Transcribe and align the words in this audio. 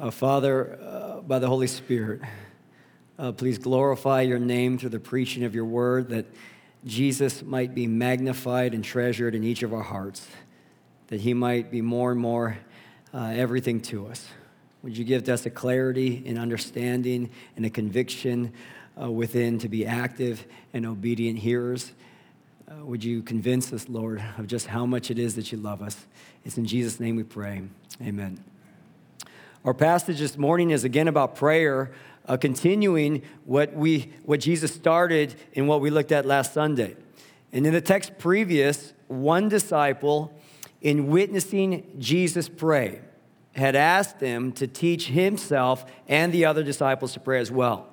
Uh, 0.00 0.10
Father, 0.10 0.78
uh, 0.82 1.20
by 1.20 1.38
the 1.38 1.46
Holy 1.46 1.66
Spirit, 1.66 2.22
uh, 3.18 3.32
please 3.32 3.58
glorify 3.58 4.22
your 4.22 4.38
name 4.38 4.78
through 4.78 4.88
the 4.88 4.98
preaching 4.98 5.44
of 5.44 5.54
your 5.54 5.66
word 5.66 6.08
that 6.08 6.24
Jesus 6.86 7.42
might 7.42 7.74
be 7.74 7.86
magnified 7.86 8.72
and 8.72 8.82
treasured 8.82 9.34
in 9.34 9.44
each 9.44 9.62
of 9.62 9.74
our 9.74 9.82
hearts, 9.82 10.26
that 11.08 11.20
he 11.20 11.34
might 11.34 11.70
be 11.70 11.82
more 11.82 12.12
and 12.12 12.18
more 12.18 12.56
uh, 13.12 13.34
everything 13.36 13.78
to 13.82 14.06
us. 14.06 14.26
Would 14.82 14.96
you 14.96 15.04
give 15.04 15.28
us 15.28 15.44
a 15.44 15.50
clarity 15.50 16.22
and 16.24 16.38
understanding 16.38 17.28
and 17.54 17.66
a 17.66 17.70
conviction 17.70 18.54
uh, 18.98 19.10
within 19.10 19.58
to 19.58 19.68
be 19.68 19.84
active 19.84 20.46
and 20.72 20.86
obedient 20.86 21.40
hearers? 21.40 21.92
Uh, 22.66 22.86
would 22.86 23.04
you 23.04 23.20
convince 23.20 23.70
us, 23.70 23.86
Lord, 23.86 24.24
of 24.38 24.46
just 24.46 24.66
how 24.66 24.86
much 24.86 25.10
it 25.10 25.18
is 25.18 25.34
that 25.34 25.52
you 25.52 25.58
love 25.58 25.82
us? 25.82 26.06
It's 26.46 26.56
in 26.56 26.64
Jesus' 26.64 27.00
name 27.00 27.16
we 27.16 27.22
pray. 27.22 27.64
Amen. 28.00 28.42
Our 29.62 29.74
passage 29.74 30.20
this 30.20 30.38
morning 30.38 30.70
is 30.70 30.84
again 30.84 31.06
about 31.06 31.34
prayer, 31.34 31.92
uh, 32.26 32.38
continuing 32.38 33.20
what, 33.44 33.74
we, 33.74 34.10
what 34.24 34.40
Jesus 34.40 34.72
started 34.72 35.34
in 35.52 35.66
what 35.66 35.82
we 35.82 35.90
looked 35.90 36.12
at 36.12 36.24
last 36.24 36.54
Sunday. 36.54 36.96
And 37.52 37.66
in 37.66 37.74
the 37.74 37.82
text 37.82 38.16
previous, 38.16 38.94
one 39.08 39.50
disciple, 39.50 40.32
in 40.80 41.08
witnessing 41.08 41.94
Jesus 41.98 42.48
pray, 42.48 43.02
had 43.54 43.76
asked 43.76 44.18
him 44.18 44.52
to 44.52 44.66
teach 44.66 45.08
himself 45.08 45.84
and 46.08 46.32
the 46.32 46.46
other 46.46 46.62
disciples 46.62 47.12
to 47.12 47.20
pray 47.20 47.38
as 47.38 47.50
well. 47.50 47.86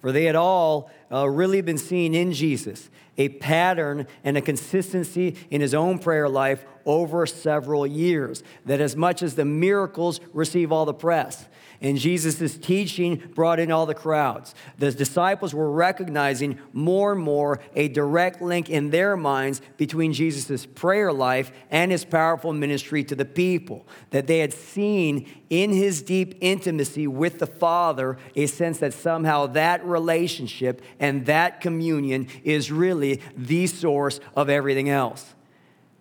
For 0.00 0.10
they 0.10 0.24
had 0.24 0.36
all 0.36 0.90
uh, 1.14 1.28
really 1.28 1.60
been 1.60 1.78
seeing 1.78 2.14
in 2.14 2.32
Jesus 2.32 2.90
a 3.16 3.28
pattern 3.28 4.06
and 4.24 4.36
a 4.36 4.40
consistency 4.40 5.36
in 5.50 5.60
his 5.60 5.72
own 5.72 5.98
prayer 6.00 6.28
life 6.28 6.64
over 6.84 7.24
several 7.26 7.86
years. 7.86 8.42
That 8.66 8.80
as 8.80 8.96
much 8.96 9.22
as 9.22 9.36
the 9.36 9.44
miracles 9.44 10.20
receive 10.32 10.72
all 10.72 10.84
the 10.84 10.94
press, 10.94 11.46
and 11.80 11.98
Jesus' 11.98 12.56
teaching 12.56 13.16
brought 13.34 13.58
in 13.58 13.70
all 13.70 13.86
the 13.86 13.94
crowds. 13.94 14.54
The 14.78 14.92
disciples 14.92 15.54
were 15.54 15.70
recognizing 15.70 16.58
more 16.72 17.12
and 17.12 17.20
more 17.20 17.60
a 17.74 17.88
direct 17.88 18.40
link 18.40 18.70
in 18.70 18.90
their 18.90 19.16
minds 19.16 19.60
between 19.76 20.12
Jesus' 20.12 20.66
prayer 20.66 21.12
life 21.12 21.52
and 21.70 21.92
his 21.92 22.04
powerful 22.04 22.52
ministry 22.52 23.04
to 23.04 23.14
the 23.14 23.24
people. 23.24 23.86
That 24.10 24.26
they 24.26 24.38
had 24.38 24.52
seen 24.52 25.28
in 25.50 25.72
his 25.72 26.02
deep 26.02 26.36
intimacy 26.40 27.06
with 27.06 27.38
the 27.38 27.46
Father 27.46 28.18
a 28.34 28.46
sense 28.46 28.78
that 28.78 28.94
somehow 28.94 29.46
that 29.48 29.84
relationship 29.84 30.82
and 30.98 31.26
that 31.26 31.60
communion 31.60 32.28
is 32.42 32.72
really 32.72 33.20
the 33.36 33.66
source 33.66 34.20
of 34.34 34.48
everything 34.48 34.88
else. 34.88 35.34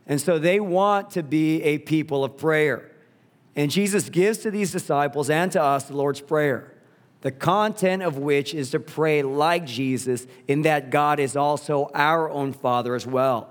And 0.05 0.19
so 0.19 0.37
they 0.37 0.59
want 0.59 1.11
to 1.11 1.23
be 1.23 1.61
a 1.63 1.77
people 1.77 2.23
of 2.23 2.37
prayer. 2.37 2.89
And 3.55 3.69
Jesus 3.69 4.09
gives 4.09 4.39
to 4.39 4.51
these 4.51 4.71
disciples 4.71 5.29
and 5.29 5.51
to 5.51 5.61
us 5.61 5.85
the 5.85 5.95
Lord's 5.95 6.21
Prayer, 6.21 6.73
the 7.21 7.31
content 7.31 8.01
of 8.01 8.17
which 8.17 8.53
is 8.53 8.71
to 8.71 8.79
pray 8.79 9.21
like 9.21 9.65
Jesus, 9.65 10.25
in 10.47 10.63
that 10.63 10.89
God 10.89 11.19
is 11.19 11.35
also 11.35 11.89
our 11.93 12.29
own 12.29 12.53
Father 12.53 12.95
as 12.95 13.05
well. 13.05 13.49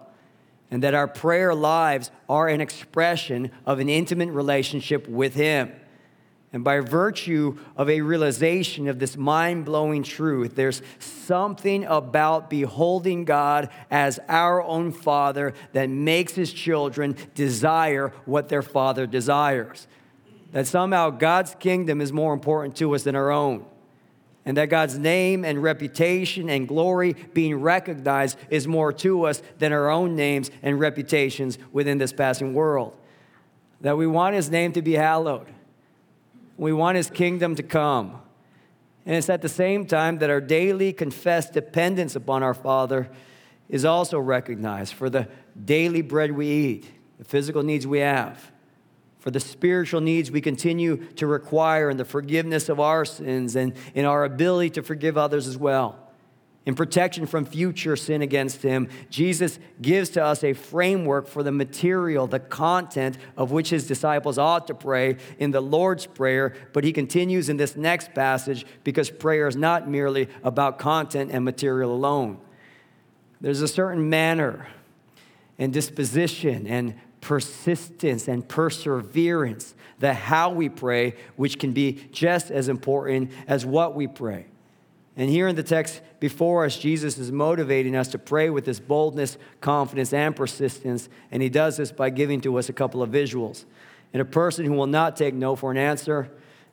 And 0.71 0.83
that 0.83 0.95
our 0.95 1.09
prayer 1.09 1.55
lives 1.55 2.11
are 2.29 2.49
an 2.49 2.61
expression 2.61 3.51
of 3.67 3.79
an 3.79 3.89
intimate 3.89 4.31
relationship 4.31 5.07
with 5.07 5.35
Him. 5.35 5.71
And 6.53 6.63
by 6.63 6.81
virtue 6.81 7.57
of 7.77 7.89
a 7.89 8.03
realization 8.03 8.87
of 8.87 8.99
this 8.99 9.17
mind 9.17 9.65
blowing 9.65 10.03
truth, 10.03 10.55
there's 10.55 10.83
something 10.99 11.85
about 11.85 12.51
beholding 12.51 13.25
God 13.25 13.71
as 13.91 14.21
our 14.29 14.63
own 14.63 14.93
Father 14.93 15.55
that 15.73 15.89
makes 15.89 16.35
His 16.35 16.53
children 16.53 17.17
desire 17.35 18.09
what 18.27 18.51
their 18.51 18.61
Father 18.61 19.07
desires. 19.07 19.87
That 20.53 20.67
somehow 20.67 21.09
God's 21.09 21.55
kingdom 21.55 22.03
is 22.03 22.13
more 22.13 22.35
important 22.35 22.77
to 22.77 22.95
us 22.95 23.05
than 23.05 23.17
our 23.17 23.31
own. 23.31 23.65
And 24.45 24.57
that 24.59 24.69
God's 24.69 24.99
name 24.99 25.47
and 25.47 25.63
reputation 25.63 26.51
and 26.51 26.69
glory 26.69 27.15
being 27.33 27.55
recognized 27.55 28.37
is 28.51 28.69
more 28.69 28.93
to 28.95 29.25
us 29.25 29.41
than 29.59 29.73
our 29.73 29.89
own 29.89 30.17
names 30.17 30.51
and 30.63 30.79
reputations 30.79 31.59
within 31.73 31.97
this 31.97 32.13
passing 32.13 32.53
world. 32.53 32.95
That 33.81 33.97
we 33.97 34.07
want 34.07 34.35
His 34.35 34.51
name 34.51 34.73
to 34.73 34.83
be 34.83 34.93
hallowed 34.93 35.49
we 36.57 36.73
want 36.73 36.97
his 36.97 37.11
kingdom 37.11 37.55
to 37.57 37.63
come. 37.63 38.21
And 39.05 39.17
it's 39.17 39.29
at 39.29 39.43
the 39.43 39.49
same 39.49 39.87
time 39.87 40.19
that 40.19 40.31
our 40.31 40.41
daily 40.41 40.93
confessed 40.93 41.53
dependence 41.53 42.15
upon 42.15 42.43
our 42.43 42.55
Father 42.55 43.11
is 43.69 43.85
also 43.85 44.19
recognized 44.19 44.95
for 44.95 45.11
the 45.11 45.29
daily 45.65 46.03
bread 46.03 46.33
we 46.33 46.47
eat, 46.49 46.91
the 47.19 47.25
physical 47.25 47.63
needs 47.63 47.87
we 47.87 47.99
have, 48.01 48.53
for 49.19 49.31
the 49.31 49.41
spiritual 49.41 50.01
needs 50.01 50.31
we 50.31 50.41
continue 50.41 50.99
to 51.15 51.27
require, 51.27 51.89
and 51.89 51.99
the 51.99 52.05
forgiveness 52.05 52.69
of 52.69 52.79
our 52.79 53.05
sins, 53.05 53.57
and 53.57 53.75
in 53.95 54.05
our 54.05 54.25
ability 54.25 54.71
to 54.71 54.83
forgive 54.83 55.17
others 55.17 55.47
as 55.47 55.57
well 55.57 56.02
in 56.65 56.77
protection 56.77 57.27
from 57.27 57.45
future 57.45 57.97
sin 57.97 58.23
against 58.23 58.63
him, 58.63 58.89
Jesus 59.11 59.59
gives 59.81 60.11
to 60.11 60.25
us 60.25 60.45
a 60.45 60.53
framework 60.53 61.27
for 61.27 61.43
the 61.43 61.51
material, 61.51 62.29
the 62.29 62.39
content 62.39 63.19
of 63.37 63.51
which 63.51 63.71
his 63.71 63.89
disciples 63.89 64.39
ought 64.39 64.69
to 64.69 64.75
pray 64.75 65.17
in 65.39 65.51
the 65.51 65.61
Lord's 65.61 66.07
Prayer. 66.07 66.55
But 66.73 66.85
he 66.85 66.93
continues 66.93 67.49
in 67.49 67.57
this 67.57 67.75
next 67.75 68.15
passage 68.15 68.65
because 68.85 69.11
prayer 69.11 69.49
is 69.49 69.57
not 69.57 69.89
merely 69.89 70.29
about 70.45 70.79
content 70.79 71.33
and 71.33 71.45
material 71.45 71.93
alone. 71.93 72.39
There's 73.41 73.61
a 73.61 73.69
certain 73.69 74.09
manner 74.09 74.69
and 75.59 75.73
disposition 75.73 76.69
and 76.69 76.95
persistence 77.21 78.29
and 78.29 78.47
perseverance, 78.49 79.75
the 79.99 80.15
how 80.15 80.51
we 80.51 80.69
pray, 80.69 81.15
which 81.35 81.59
can 81.59 81.73
be 81.73 82.09
just 82.13 82.53
as 82.53 82.69
important 82.69 83.33
as 83.49 83.67
what 83.67 83.97
we 83.97 84.07
pray. 84.07 84.47
And 85.17 85.29
here 85.29 85.47
in 85.47 85.57
the 85.57 85.63
text 85.63 86.01
before 86.21 86.65
us, 86.65 86.79
Jesus 86.79 87.19
is 87.19 87.31
motivating 87.31 87.95
us 87.95 88.09
to 88.09 88.19
pray 88.19 88.49
with 88.49 88.65
this 88.65 88.81
boldness, 88.81 89.37
confidence, 89.61 90.13
and 90.13 90.35
persistence. 90.35 91.09
And 91.31 91.43
he 91.43 91.51
does 91.51 91.77
this 91.77 91.93
by 91.93 92.11
giving 92.11 92.41
to 92.43 92.59
us 92.59 92.69
a 92.69 92.73
couple 92.73 93.03
of 93.03 93.11
visuals. 93.11 93.65
In 94.13 94.21
a 94.21 94.25
person 94.25 94.65
who 94.65 94.73
will 94.73 94.87
not 94.87 95.17
take 95.17 95.35
no 95.35 95.55
for 95.55 95.71
an 95.71 95.77
answer, 95.77 96.31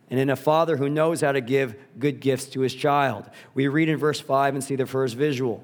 and 0.09 0.19
in 0.19 0.29
a 0.29 0.35
father 0.35 0.77
who 0.77 0.89
knows 0.89 1.21
how 1.21 1.31
to 1.31 1.41
give 1.41 1.75
good 1.99 2.19
gifts 2.19 2.45
to 2.45 2.61
his 2.61 2.73
child. 2.73 3.29
We 3.53 3.67
read 3.67 3.89
in 3.89 3.97
verse 3.97 4.19
5 4.19 4.55
and 4.55 4.63
see 4.63 4.75
the 4.75 4.85
first 4.85 5.15
visual. 5.15 5.63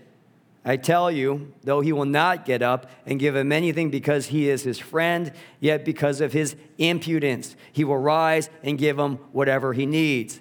I 0.63 0.77
tell 0.77 1.09
you, 1.09 1.53
though 1.63 1.81
he 1.81 1.91
will 1.91 2.05
not 2.05 2.45
get 2.45 2.61
up 2.61 2.89
and 3.05 3.19
give 3.19 3.35
him 3.35 3.51
anything 3.51 3.89
because 3.89 4.27
he 4.27 4.47
is 4.47 4.63
his 4.63 4.77
friend, 4.77 5.31
yet 5.59 5.83
because 5.83 6.21
of 6.21 6.33
his 6.33 6.55
impudence, 6.77 7.55
he 7.71 7.83
will 7.83 7.97
rise 7.97 8.49
and 8.61 8.77
give 8.77 8.99
him 8.99 9.15
whatever 9.31 9.73
he 9.73 9.87
needs. 9.87 10.39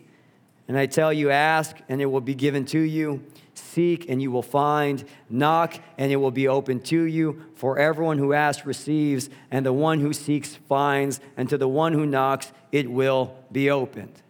And 0.69 0.78
I 0.78 0.86
tell 0.86 1.12
you, 1.12 1.31
ask 1.31 1.76
and 1.88 2.03
it 2.03 2.06
will 2.06 2.20
be 2.20 2.34
given 2.34 2.66
to 2.66 2.78
you. 2.78 3.25
Seek 3.54 4.08
and 4.10 4.20
you 4.20 4.31
will 4.31 4.42
find. 4.42 5.04
Knock 5.31 5.81
and 5.97 6.12
it 6.12 6.16
will 6.16 6.31
be 6.31 6.48
open 6.48 6.81
to 6.81 7.02
you. 7.02 7.47
For 7.54 7.78
everyone 7.78 8.19
who 8.19 8.34
asks 8.34 8.66
receives, 8.66 9.31
and 9.50 9.64
the 9.64 9.72
one 9.72 10.00
who 10.00 10.12
seeks 10.12 10.54
finds, 10.69 11.20
and 11.37 11.48
to 11.48 11.56
the 11.56 11.69
one 11.69 11.92
who 11.92 12.04
knocks 12.04 12.52
it 12.72 12.91
will 12.91 13.34
be 13.50 13.70
opened. 13.70 14.22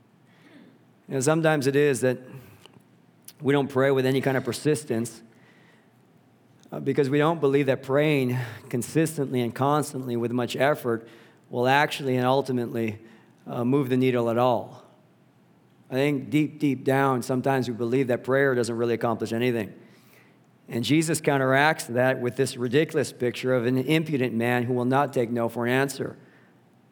Know, 1.08 1.20
sometimes 1.20 1.66
it 1.66 1.74
is 1.74 2.00
that 2.02 2.18
we 3.42 3.52
don't 3.52 3.68
pray 3.68 3.90
with 3.90 4.06
any 4.06 4.20
kind 4.20 4.36
of 4.36 4.44
persistence 4.44 5.22
because 6.78 7.10
we 7.10 7.18
don't 7.18 7.40
believe 7.40 7.66
that 7.66 7.82
praying 7.82 8.38
consistently 8.68 9.40
and 9.40 9.52
constantly 9.52 10.16
with 10.16 10.30
much 10.30 10.54
effort 10.54 11.08
will 11.48 11.66
actually 11.66 12.16
and 12.16 12.24
ultimately 12.24 12.98
uh, 13.46 13.64
move 13.64 13.88
the 13.88 13.96
needle 13.96 14.30
at 14.30 14.38
all. 14.38 14.84
I 15.90 15.94
think 15.94 16.30
deep, 16.30 16.60
deep 16.60 16.84
down, 16.84 17.22
sometimes 17.22 17.68
we 17.68 17.74
believe 17.74 18.06
that 18.06 18.22
prayer 18.22 18.54
doesn't 18.54 18.76
really 18.76 18.94
accomplish 18.94 19.32
anything. 19.32 19.74
And 20.68 20.84
Jesus 20.84 21.20
counteracts 21.20 21.84
that 21.86 22.20
with 22.20 22.36
this 22.36 22.56
ridiculous 22.56 23.12
picture 23.12 23.52
of 23.52 23.66
an 23.66 23.76
impudent 23.76 24.32
man 24.32 24.62
who 24.62 24.72
will 24.72 24.84
not 24.84 25.12
take 25.12 25.30
no 25.30 25.48
for 25.48 25.66
an 25.66 25.72
answer. 25.72 26.16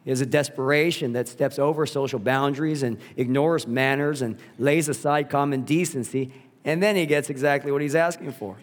He 0.02 0.10
has 0.10 0.20
a 0.20 0.26
desperation 0.26 1.12
that 1.12 1.28
steps 1.28 1.60
over 1.60 1.86
social 1.86 2.18
boundaries 2.18 2.82
and 2.82 2.98
ignores 3.16 3.68
manners 3.68 4.22
and 4.22 4.36
lays 4.58 4.88
aside 4.88 5.30
common 5.30 5.62
decency, 5.62 6.32
and 6.64 6.82
then 6.82 6.96
he 6.96 7.06
gets 7.06 7.30
exactly 7.30 7.70
what 7.70 7.82
he's 7.82 7.94
asking 7.94 8.32
for. 8.32 8.56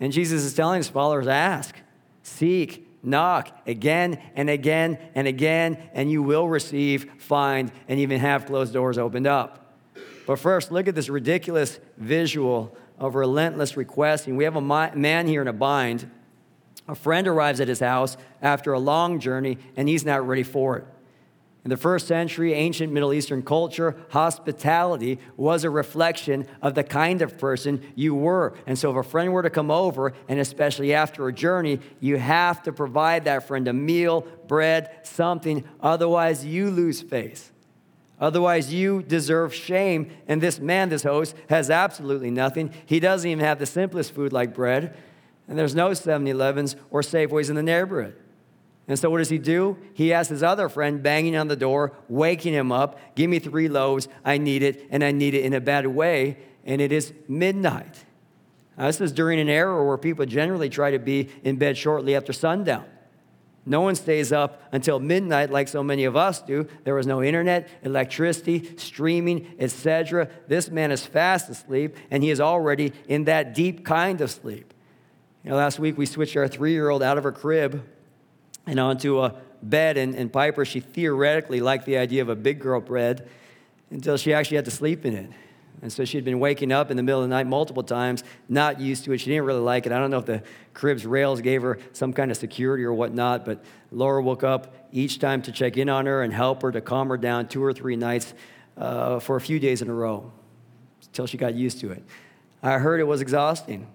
And 0.00 0.12
Jesus 0.12 0.44
is 0.44 0.54
telling 0.54 0.78
his 0.78 0.88
followers 0.88 1.26
ask, 1.26 1.74
seek, 2.22 2.86
knock 3.02 3.50
again 3.66 4.20
and 4.34 4.50
again 4.50 4.98
and 5.14 5.26
again, 5.26 5.78
and 5.92 6.10
you 6.10 6.22
will 6.22 6.48
receive, 6.48 7.10
find, 7.18 7.72
and 7.88 8.00
even 8.00 8.20
have 8.20 8.46
closed 8.46 8.72
doors 8.72 8.98
opened 8.98 9.26
up. 9.26 9.74
But 10.26 10.38
first, 10.38 10.70
look 10.70 10.88
at 10.88 10.94
this 10.94 11.08
ridiculous 11.08 11.80
visual 11.96 12.76
of 12.98 13.14
relentless 13.14 13.76
requesting. 13.76 14.36
We 14.36 14.44
have 14.44 14.56
a 14.56 14.60
man 14.60 15.26
here 15.26 15.40
in 15.40 15.48
a 15.48 15.52
bind. 15.52 16.10
A 16.86 16.94
friend 16.94 17.26
arrives 17.26 17.60
at 17.60 17.68
his 17.68 17.80
house 17.80 18.16
after 18.42 18.72
a 18.72 18.78
long 18.78 19.20
journey, 19.20 19.58
and 19.76 19.88
he's 19.88 20.04
not 20.04 20.26
ready 20.26 20.42
for 20.42 20.76
it. 20.78 20.84
In 21.64 21.70
the 21.70 21.76
first 21.76 22.06
century, 22.06 22.54
ancient 22.54 22.92
Middle 22.92 23.12
Eastern 23.12 23.42
culture, 23.42 23.96
hospitality 24.10 25.18
was 25.36 25.64
a 25.64 25.70
reflection 25.70 26.46
of 26.62 26.74
the 26.74 26.84
kind 26.84 27.20
of 27.20 27.36
person 27.36 27.82
you 27.94 28.14
were. 28.14 28.54
And 28.66 28.78
so, 28.78 28.90
if 28.90 28.96
a 28.96 29.02
friend 29.02 29.32
were 29.32 29.42
to 29.42 29.50
come 29.50 29.70
over, 29.70 30.14
and 30.28 30.38
especially 30.38 30.94
after 30.94 31.26
a 31.26 31.32
journey, 31.32 31.80
you 32.00 32.16
have 32.16 32.62
to 32.62 32.72
provide 32.72 33.24
that 33.24 33.46
friend 33.46 33.66
a 33.68 33.72
meal, 33.72 34.22
bread, 34.46 35.00
something. 35.02 35.64
Otherwise, 35.80 36.44
you 36.44 36.70
lose 36.70 37.02
face. 37.02 37.50
Otherwise, 38.20 38.72
you 38.72 39.02
deserve 39.02 39.54
shame. 39.54 40.10
And 40.26 40.40
this 40.40 40.58
man, 40.60 40.88
this 40.88 41.02
host, 41.02 41.34
has 41.50 41.70
absolutely 41.70 42.30
nothing. 42.30 42.72
He 42.86 43.00
doesn't 43.00 43.28
even 43.28 43.44
have 43.44 43.58
the 43.58 43.66
simplest 43.66 44.12
food 44.12 44.32
like 44.32 44.54
bread. 44.54 44.96
And 45.48 45.58
there's 45.58 45.74
no 45.74 45.92
7 45.92 46.26
Elevens 46.26 46.76
or 46.90 47.02
Safeways 47.02 47.50
in 47.50 47.56
the 47.56 47.62
neighborhood. 47.62 48.16
And 48.88 48.98
so 48.98 49.10
what 49.10 49.18
does 49.18 49.28
he 49.28 49.38
do? 49.38 49.76
He 49.92 50.14
asks 50.14 50.30
his 50.30 50.42
other 50.42 50.70
friend, 50.70 51.02
banging 51.02 51.36
on 51.36 51.48
the 51.48 51.56
door, 51.56 51.92
waking 52.08 52.54
him 52.54 52.72
up, 52.72 52.98
give 53.14 53.28
me 53.28 53.38
three 53.38 53.68
loaves. 53.68 54.08
I 54.24 54.38
need 54.38 54.62
it, 54.62 54.86
and 54.90 55.04
I 55.04 55.12
need 55.12 55.34
it 55.34 55.44
in 55.44 55.52
a 55.52 55.60
bad 55.60 55.86
way. 55.86 56.38
And 56.64 56.80
it 56.80 56.90
is 56.90 57.12
midnight. 57.28 58.04
Now, 58.78 58.86
this 58.86 59.00
is 59.00 59.12
during 59.12 59.40
an 59.40 59.48
era 59.50 59.84
where 59.84 59.98
people 59.98 60.24
generally 60.24 60.70
try 60.70 60.90
to 60.90 60.98
be 60.98 61.28
in 61.44 61.56
bed 61.56 61.76
shortly 61.76 62.16
after 62.16 62.32
sundown. 62.32 62.86
No 63.66 63.82
one 63.82 63.96
stays 63.96 64.32
up 64.32 64.62
until 64.72 64.98
midnight 64.98 65.50
like 65.50 65.68
so 65.68 65.82
many 65.82 66.04
of 66.04 66.16
us 66.16 66.40
do. 66.40 66.66
There 66.84 66.94
was 66.94 67.06
no 67.06 67.22
internet, 67.22 67.68
electricity, 67.82 68.74
streaming, 68.78 69.54
etc. 69.58 70.30
This 70.46 70.70
man 70.70 70.90
is 70.90 71.04
fast 71.04 71.50
asleep, 71.50 71.94
and 72.10 72.22
he 72.22 72.30
is 72.30 72.40
already 72.40 72.94
in 73.06 73.24
that 73.24 73.54
deep 73.54 73.84
kind 73.84 74.22
of 74.22 74.30
sleep. 74.30 74.72
You 75.44 75.50
know, 75.50 75.56
last 75.56 75.78
week 75.78 75.98
we 75.98 76.06
switched 76.06 76.36
our 76.38 76.48
three 76.48 76.72
year 76.72 76.88
old 76.88 77.02
out 77.02 77.18
of 77.18 77.24
her 77.24 77.32
crib 77.32 77.84
and 78.68 78.78
onto 78.78 79.20
a 79.20 79.34
bed. 79.62 79.96
And, 79.96 80.14
and 80.14 80.32
Piper, 80.32 80.64
she 80.64 80.80
theoretically 80.80 81.60
liked 81.60 81.86
the 81.86 81.96
idea 81.96 82.22
of 82.22 82.28
a 82.28 82.36
big 82.36 82.60
girl 82.60 82.80
bed 82.80 83.28
until 83.90 84.16
she 84.16 84.32
actually 84.32 84.56
had 84.56 84.66
to 84.66 84.70
sleep 84.70 85.04
in 85.04 85.14
it. 85.14 85.30
And 85.80 85.92
so 85.92 86.04
she'd 86.04 86.24
been 86.24 86.40
waking 86.40 86.72
up 86.72 86.90
in 86.90 86.96
the 86.96 87.04
middle 87.04 87.22
of 87.22 87.28
the 87.28 87.34
night 87.34 87.46
multiple 87.46 87.84
times, 87.84 88.24
not 88.48 88.80
used 88.80 89.04
to 89.04 89.12
it. 89.12 89.18
She 89.18 89.30
didn't 89.30 89.44
really 89.44 89.60
like 89.60 89.86
it. 89.86 89.92
I 89.92 89.98
don't 89.98 90.10
know 90.10 90.18
if 90.18 90.26
the 90.26 90.42
crib's 90.74 91.06
rails 91.06 91.40
gave 91.40 91.62
her 91.62 91.78
some 91.92 92.12
kind 92.12 92.30
of 92.32 92.36
security 92.36 92.82
or 92.82 92.92
whatnot, 92.92 93.44
but 93.44 93.64
Laura 93.92 94.20
woke 94.20 94.42
up 94.42 94.74
each 94.90 95.20
time 95.20 95.40
to 95.42 95.52
check 95.52 95.76
in 95.76 95.88
on 95.88 96.06
her 96.06 96.22
and 96.22 96.32
help 96.32 96.62
her 96.62 96.72
to 96.72 96.80
calm 96.80 97.08
her 97.08 97.16
down 97.16 97.46
two 97.46 97.62
or 97.62 97.72
three 97.72 97.94
nights 97.94 98.34
uh, 98.76 99.20
for 99.20 99.36
a 99.36 99.40
few 99.40 99.60
days 99.60 99.80
in 99.80 99.88
a 99.88 99.94
row 99.94 100.32
until 101.06 101.26
she 101.26 101.38
got 101.38 101.54
used 101.54 101.80
to 101.80 101.92
it. 101.92 102.02
I 102.60 102.78
heard 102.78 102.98
it 102.98 103.04
was 103.04 103.20
exhausting 103.20 103.86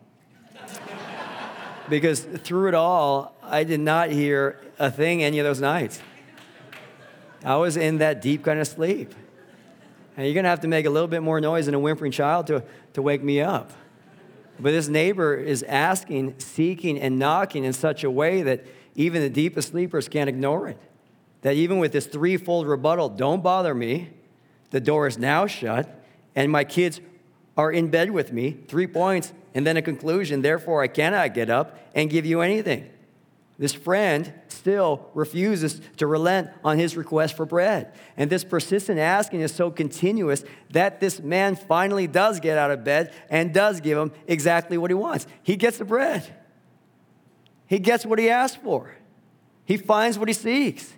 because 1.89 2.21
through 2.21 2.69
it 2.69 2.73
all, 2.73 3.35
I 3.41 3.63
did 3.63 3.79
not 3.79 4.09
hear 4.09 4.59
a 4.79 4.89
thing 4.89 5.23
any 5.23 5.39
of 5.39 5.45
those 5.45 5.61
nights. 5.61 6.01
I 7.43 7.57
was 7.57 7.77
in 7.77 7.97
that 7.97 8.21
deep 8.21 8.43
kind 8.43 8.59
of 8.59 8.67
sleep. 8.67 9.13
And 10.15 10.25
you're 10.25 10.33
going 10.33 10.43
to 10.43 10.49
have 10.49 10.61
to 10.61 10.67
make 10.67 10.85
a 10.85 10.89
little 10.89 11.07
bit 11.07 11.23
more 11.23 11.41
noise 11.41 11.65
than 11.65 11.75
a 11.75 11.79
whimpering 11.79 12.11
child 12.11 12.47
to, 12.47 12.63
to 12.93 13.01
wake 13.01 13.23
me 13.23 13.41
up. 13.41 13.71
But 14.59 14.71
this 14.71 14.87
neighbor 14.87 15.35
is 15.35 15.63
asking, 15.63 16.39
seeking, 16.39 16.99
and 16.99 17.17
knocking 17.17 17.63
in 17.63 17.73
such 17.73 18.03
a 18.03 18.11
way 18.11 18.43
that 18.43 18.65
even 18.95 19.21
the 19.21 19.29
deepest 19.29 19.69
sleepers 19.69 20.07
can't 20.07 20.29
ignore 20.29 20.67
it. 20.67 20.77
That 21.41 21.55
even 21.55 21.79
with 21.79 21.91
this 21.91 22.05
threefold 22.05 22.67
rebuttal, 22.67 23.09
don't 23.09 23.41
bother 23.41 23.73
me, 23.73 24.11
the 24.69 24.79
door 24.79 25.07
is 25.07 25.17
now 25.17 25.47
shut, 25.47 25.89
and 26.35 26.51
my 26.51 26.63
kids 26.63 27.01
are 27.55 27.71
in 27.71 27.89
bed 27.89 28.11
with 28.11 28.33
me, 28.33 28.57
three 28.67 28.87
points, 28.87 29.33
and 29.53 29.65
then 29.65 29.77
a 29.77 29.81
conclusion, 29.81 30.41
therefore 30.41 30.81
I 30.81 30.87
cannot 30.87 31.33
get 31.33 31.49
up 31.49 31.77
and 31.93 32.09
give 32.09 32.25
you 32.25 32.41
anything. 32.41 32.89
This 33.59 33.73
friend 33.73 34.33
still 34.47 35.09
refuses 35.13 35.79
to 35.97 36.07
relent 36.07 36.49
on 36.63 36.79
his 36.79 36.97
request 36.97 37.37
for 37.37 37.45
bread. 37.45 37.93
And 38.17 38.29
this 38.29 38.43
persistent 38.43 38.97
asking 38.97 39.41
is 39.41 39.53
so 39.53 39.69
continuous 39.69 40.43
that 40.71 40.99
this 40.99 41.19
man 41.19 41.55
finally 41.55 42.07
does 42.07 42.39
get 42.39 42.57
out 42.57 42.71
of 42.71 42.83
bed 42.83 43.13
and 43.29 43.53
does 43.53 43.81
give 43.81 43.97
him 43.97 44.11
exactly 44.27 44.77
what 44.77 44.89
he 44.89 44.95
wants. 44.95 45.27
He 45.43 45.55
gets 45.55 45.77
the 45.77 45.85
bread, 45.85 46.25
he 47.67 47.79
gets 47.79 48.05
what 48.05 48.19
he 48.19 48.29
asked 48.29 48.57
for, 48.63 48.95
he 49.65 49.77
finds 49.77 50.17
what 50.17 50.27
he 50.27 50.33
seeks. 50.33 50.93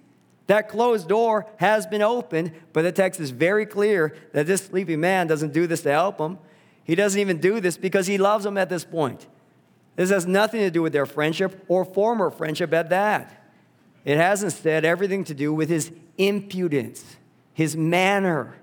That 0.48 0.70
closed 0.70 1.08
door 1.08 1.48
has 1.58 1.88
been 1.88 2.02
opened, 2.02 2.52
but 2.72 2.84
the 2.84 2.92
text 2.92 3.20
is 3.20 3.32
very 3.32 3.66
clear 3.66 4.16
that 4.34 4.46
this 4.46 4.66
sleepy 4.66 4.96
man 4.96 5.28
doesn't 5.28 5.54
do 5.54 5.66
this 5.66 5.82
to 5.84 5.92
help 5.92 6.20
him. 6.20 6.38
He 6.84 6.94
doesn't 6.94 7.20
even 7.20 7.40
do 7.40 7.60
this 7.60 7.78
because 7.78 8.06
he 8.06 8.18
loves 8.18 8.46
him 8.46 8.58
at 8.58 8.70
this 8.70 8.86
point. 8.86 9.28
This 9.96 10.12
has 10.12 10.28
nothing 10.28 10.60
to 10.60 10.70
do 10.70 10.82
with 10.82 10.94
their 10.94 11.06
friendship 11.06 11.66
or 11.68 11.84
former 11.84 12.30
friendship 12.30 12.74
at 12.74 12.90
that. 12.90 13.44
It 14.04 14.18
has 14.18 14.44
instead 14.44 14.86
everything 14.86 15.24
to 15.24 15.34
do 15.34 15.52
with 15.52 15.70
his 15.70 15.92
impudence, 16.18 17.18
his 17.54 17.76
manner. 17.76 18.56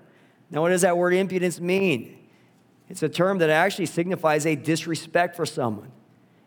Now, 0.49 0.61
what 0.61 0.69
does 0.69 0.83
that 0.83 0.95
word 0.95 1.13
impudence 1.13 1.59
mean? 1.59 2.17
It's 2.87 3.03
a 3.03 3.09
term 3.09 3.39
that 3.39 3.49
actually 3.49 3.87
signifies 3.87 4.45
a 4.45 4.55
disrespect 4.55 5.35
for 5.35 5.45
someone 5.45 5.91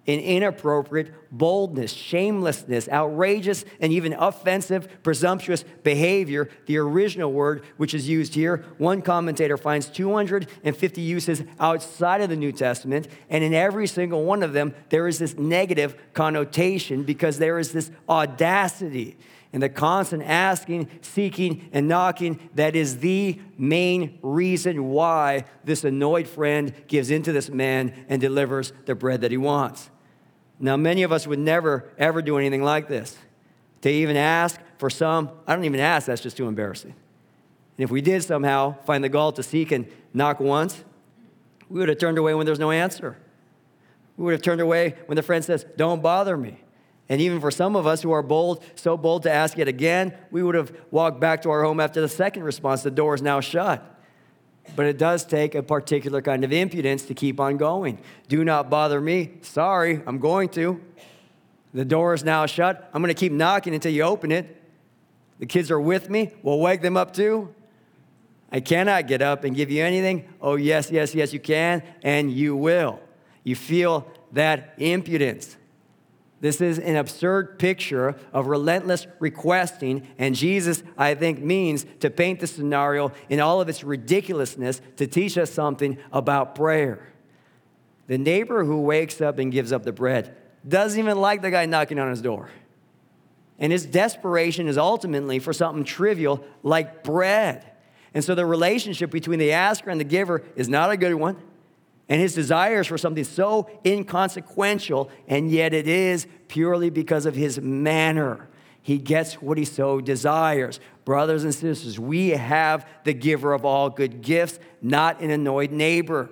in 0.06 0.20
inappropriate 0.20 1.12
boldness, 1.30 1.92
shamelessness, 1.92 2.88
outrageous, 2.88 3.64
and 3.80 3.92
even 3.92 4.12
offensive, 4.12 5.02
presumptuous 5.02 5.64
behavior, 5.82 6.48
the 6.66 6.78
original 6.78 7.32
word 7.32 7.64
which 7.76 7.92
is 7.92 8.08
used 8.08 8.34
here. 8.34 8.64
One 8.78 9.02
commentator 9.02 9.56
finds 9.56 9.88
250 9.88 11.00
uses 11.00 11.42
outside 11.58 12.20
of 12.20 12.30
the 12.30 12.36
New 12.36 12.52
Testament, 12.52 13.08
and 13.28 13.42
in 13.42 13.52
every 13.52 13.86
single 13.86 14.24
one 14.24 14.42
of 14.42 14.52
them, 14.52 14.74
there 14.90 15.08
is 15.08 15.18
this 15.18 15.36
negative 15.36 15.96
connotation 16.14 17.02
because 17.02 17.38
there 17.38 17.58
is 17.58 17.72
this 17.72 17.90
audacity 18.08 19.16
and 19.52 19.62
the 19.62 19.68
constant 19.68 20.22
asking, 20.22 20.88
seeking, 21.00 21.68
and 21.72 21.88
knocking 21.88 22.38
that 22.54 22.76
is 22.76 22.98
the 22.98 23.40
main 23.56 24.18
reason 24.20 24.88
why 24.88 25.44
this 25.64 25.82
annoyed 25.82 26.28
friend 26.28 26.74
gives 26.88 27.10
into 27.10 27.32
this 27.32 27.48
man 27.48 28.04
and 28.08 28.20
delivers 28.20 28.72
the 28.84 28.94
bread 28.94 29.22
that 29.22 29.30
he 29.30 29.36
wants. 29.36 29.88
Now, 30.58 30.76
many 30.76 31.02
of 31.02 31.12
us 31.12 31.26
would 31.26 31.38
never, 31.38 31.90
ever 31.98 32.22
do 32.22 32.38
anything 32.38 32.62
like 32.62 32.88
this. 32.88 33.16
To 33.82 33.90
even 33.90 34.16
ask 34.16 34.58
for 34.78 34.88
some, 34.88 35.30
I 35.46 35.54
don't 35.54 35.64
even 35.64 35.80
ask, 35.80 36.06
that's 36.06 36.22
just 36.22 36.36
too 36.36 36.48
embarrassing. 36.48 36.94
And 37.76 37.84
if 37.84 37.90
we 37.90 38.00
did 38.00 38.24
somehow 38.24 38.76
find 38.84 39.04
the 39.04 39.08
gall 39.08 39.32
to 39.32 39.42
seek 39.42 39.70
and 39.70 39.86
knock 40.14 40.40
once, 40.40 40.82
we 41.68 41.80
would 41.80 41.88
have 41.88 41.98
turned 41.98 42.16
away 42.16 42.34
when 42.34 42.46
there's 42.46 42.58
no 42.58 42.70
answer. 42.70 43.18
We 44.16 44.24
would 44.24 44.32
have 44.32 44.42
turned 44.42 44.62
away 44.62 44.94
when 45.06 45.16
the 45.16 45.22
friend 45.22 45.44
says, 45.44 45.66
Don't 45.76 46.02
bother 46.02 46.36
me. 46.36 46.58
And 47.08 47.20
even 47.20 47.40
for 47.40 47.50
some 47.50 47.76
of 47.76 47.86
us 47.86 48.02
who 48.02 48.10
are 48.12 48.22
bold, 48.22 48.64
so 48.74 48.96
bold 48.96 49.24
to 49.24 49.30
ask 49.30 49.58
it 49.58 49.68
again, 49.68 50.16
we 50.30 50.42
would 50.42 50.54
have 50.54 50.76
walked 50.90 51.20
back 51.20 51.42
to 51.42 51.50
our 51.50 51.62
home 51.62 51.80
after 51.80 52.00
the 52.00 52.08
second 52.08 52.42
response, 52.42 52.82
the 52.82 52.90
door 52.90 53.14
is 53.14 53.22
now 53.22 53.40
shut. 53.40 53.95
But 54.74 54.86
it 54.86 54.98
does 54.98 55.24
take 55.24 55.54
a 55.54 55.62
particular 55.62 56.20
kind 56.20 56.44
of 56.44 56.52
impudence 56.52 57.04
to 57.04 57.14
keep 57.14 57.38
on 57.38 57.56
going. 57.56 57.98
Do 58.28 58.44
not 58.44 58.68
bother 58.68 59.00
me. 59.00 59.32
Sorry, 59.42 60.00
I'm 60.06 60.18
going 60.18 60.48
to. 60.50 60.80
The 61.72 61.84
door 61.84 62.14
is 62.14 62.24
now 62.24 62.46
shut. 62.46 62.90
I'm 62.92 63.02
going 63.02 63.14
to 63.14 63.18
keep 63.18 63.32
knocking 63.32 63.74
until 63.74 63.92
you 63.92 64.02
open 64.02 64.32
it. 64.32 64.62
The 65.38 65.46
kids 65.46 65.70
are 65.70 65.80
with 65.80 66.08
me. 66.08 66.32
We'll 66.42 66.60
wake 66.60 66.82
them 66.82 66.96
up 66.96 67.12
too. 67.12 67.54
I 68.50 68.60
cannot 68.60 69.06
get 69.06 69.22
up 69.22 69.44
and 69.44 69.54
give 69.54 69.70
you 69.70 69.84
anything. 69.84 70.28
Oh, 70.40 70.56
yes, 70.56 70.90
yes, 70.90 71.14
yes, 71.14 71.32
you 71.32 71.40
can, 71.40 71.82
and 72.02 72.32
you 72.32 72.56
will. 72.56 73.00
You 73.44 73.56
feel 73.56 74.10
that 74.32 74.74
impudence. 74.78 75.56
This 76.40 76.60
is 76.60 76.78
an 76.78 76.96
absurd 76.96 77.58
picture 77.58 78.14
of 78.32 78.46
relentless 78.46 79.06
requesting, 79.20 80.06
and 80.18 80.34
Jesus, 80.34 80.82
I 80.98 81.14
think, 81.14 81.40
means 81.40 81.86
to 82.00 82.10
paint 82.10 82.40
the 82.40 82.46
scenario 82.46 83.12
in 83.30 83.40
all 83.40 83.60
of 83.60 83.68
its 83.68 83.82
ridiculousness 83.82 84.82
to 84.96 85.06
teach 85.06 85.38
us 85.38 85.50
something 85.50 85.96
about 86.12 86.54
prayer. 86.54 87.12
The 88.06 88.18
neighbor 88.18 88.64
who 88.64 88.82
wakes 88.82 89.20
up 89.20 89.38
and 89.38 89.50
gives 89.50 89.72
up 89.72 89.82
the 89.82 89.92
bread 89.92 90.36
doesn't 90.66 90.98
even 90.98 91.18
like 91.18 91.42
the 91.42 91.50
guy 91.50 91.64
knocking 91.66 91.98
on 91.98 92.10
his 92.10 92.20
door. 92.20 92.50
And 93.58 93.72
his 93.72 93.86
desperation 93.86 94.68
is 94.68 94.76
ultimately 94.76 95.38
for 95.38 95.52
something 95.52 95.84
trivial 95.84 96.44
like 96.62 97.02
bread. 97.02 97.64
And 98.12 98.22
so 98.22 98.34
the 98.34 98.44
relationship 98.44 99.10
between 99.10 99.38
the 99.38 99.52
asker 99.52 99.90
and 99.90 99.98
the 99.98 100.04
giver 100.04 100.42
is 100.54 100.68
not 100.68 100.90
a 100.90 100.96
good 100.96 101.14
one. 101.14 101.36
And 102.08 102.20
his 102.20 102.34
desires 102.34 102.86
for 102.86 102.96
something 102.96 103.24
so 103.24 103.68
inconsequential, 103.84 105.10
and 105.26 105.50
yet 105.50 105.74
it 105.74 105.88
is 105.88 106.26
purely 106.48 106.88
because 106.90 107.26
of 107.26 107.34
his 107.34 107.60
manner. 107.60 108.48
He 108.80 108.98
gets 108.98 109.42
what 109.42 109.58
he 109.58 109.64
so 109.64 110.00
desires. 110.00 110.78
Brothers 111.04 111.42
and 111.42 111.52
sisters, 111.52 111.98
we 111.98 112.30
have 112.30 112.88
the 113.02 113.12
giver 113.12 113.52
of 113.52 113.64
all 113.64 113.90
good 113.90 114.22
gifts, 114.22 114.60
not 114.80 115.20
an 115.20 115.30
annoyed 115.30 115.72
neighbor. 115.72 116.30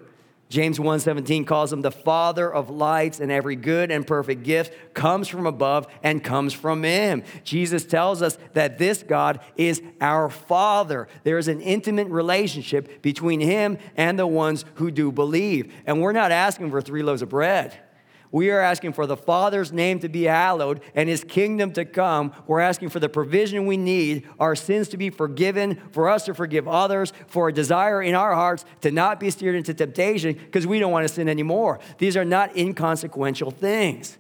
James 0.51 0.79
1:17 0.79 1.47
calls 1.47 1.73
him 1.73 1.81
the 1.81 1.91
father 1.91 2.53
of 2.53 2.71
lights 2.71 3.19
and 3.19 3.33
every 3.33 3.57
good 3.57 3.91
and 3.91 4.07
perfect 4.07 4.45
gift 4.45 4.73
comes 4.95 5.27
from 5.27 5.47
above 5.47 5.87
and 6.03 6.23
comes 6.23 6.53
from 6.53 6.85
him. 6.85 7.23
Jesus 7.43 7.85
tells 7.85 8.23
us 8.23 8.39
that 8.53 8.79
this 8.79 9.03
God 9.03 9.41
is 9.57 9.83
our 10.01 10.29
father. 10.29 11.09
There 11.25 11.39
is 11.39 11.49
an 11.49 11.61
intimate 11.61 12.09
relationship 12.09 13.03
between 13.03 13.41
him 13.41 13.79
and 13.97 14.19
the 14.19 14.27
ones 14.27 14.65
who 14.75 14.91
do 14.91 15.11
believe. 15.11 15.73
And 15.87 16.01
we're 16.01 16.13
not 16.13 16.31
asking 16.31 16.71
for 16.71 16.81
3 16.81 17.03
loaves 17.03 17.23
of 17.23 17.31
bread. 17.31 17.77
We 18.35 18.51
are 18.51 18.59
asking 18.59 18.95
for 18.95 19.07
the 19.07 19.17
Father's 19.17 19.71
name 19.71 20.01
to 20.01 20.09
be 20.09 20.25
hallowed 20.25 20.81
and 20.97 21.09
his 21.09 21.23
kingdom 21.23 21.71
to 21.75 21.85
come. 21.85 22.33
We're 22.49 22.59
asking 22.59 22.89
for 22.89 22.99
the 22.99 23.09
provision 23.09 23.65
we 23.65 23.77
need, 23.77 24.29
our 24.41 24.57
sins 24.57 24.89
to 24.89 24.97
be 24.97 25.11
forgiven, 25.11 25.81
for 25.93 26.09
us 26.09 26.25
to 26.25 26.35
forgive 26.35 26.67
others, 26.67 27.13
for 27.29 27.47
a 27.47 27.53
desire 27.53 28.03
in 28.03 28.17
our 28.17 28.35
hearts 28.35 28.65
to 28.81 28.91
not 28.91 29.21
be 29.21 29.31
steered 29.31 29.55
into 29.55 29.73
temptation 29.73 30.33
because 30.33 30.67
we 30.67 30.81
don't 30.81 30.91
want 30.91 31.07
to 31.07 31.15
sin 31.15 31.29
anymore. 31.29 31.79
These 31.99 32.17
are 32.17 32.25
not 32.25 32.57
inconsequential 32.57 33.53
things. 33.53 34.19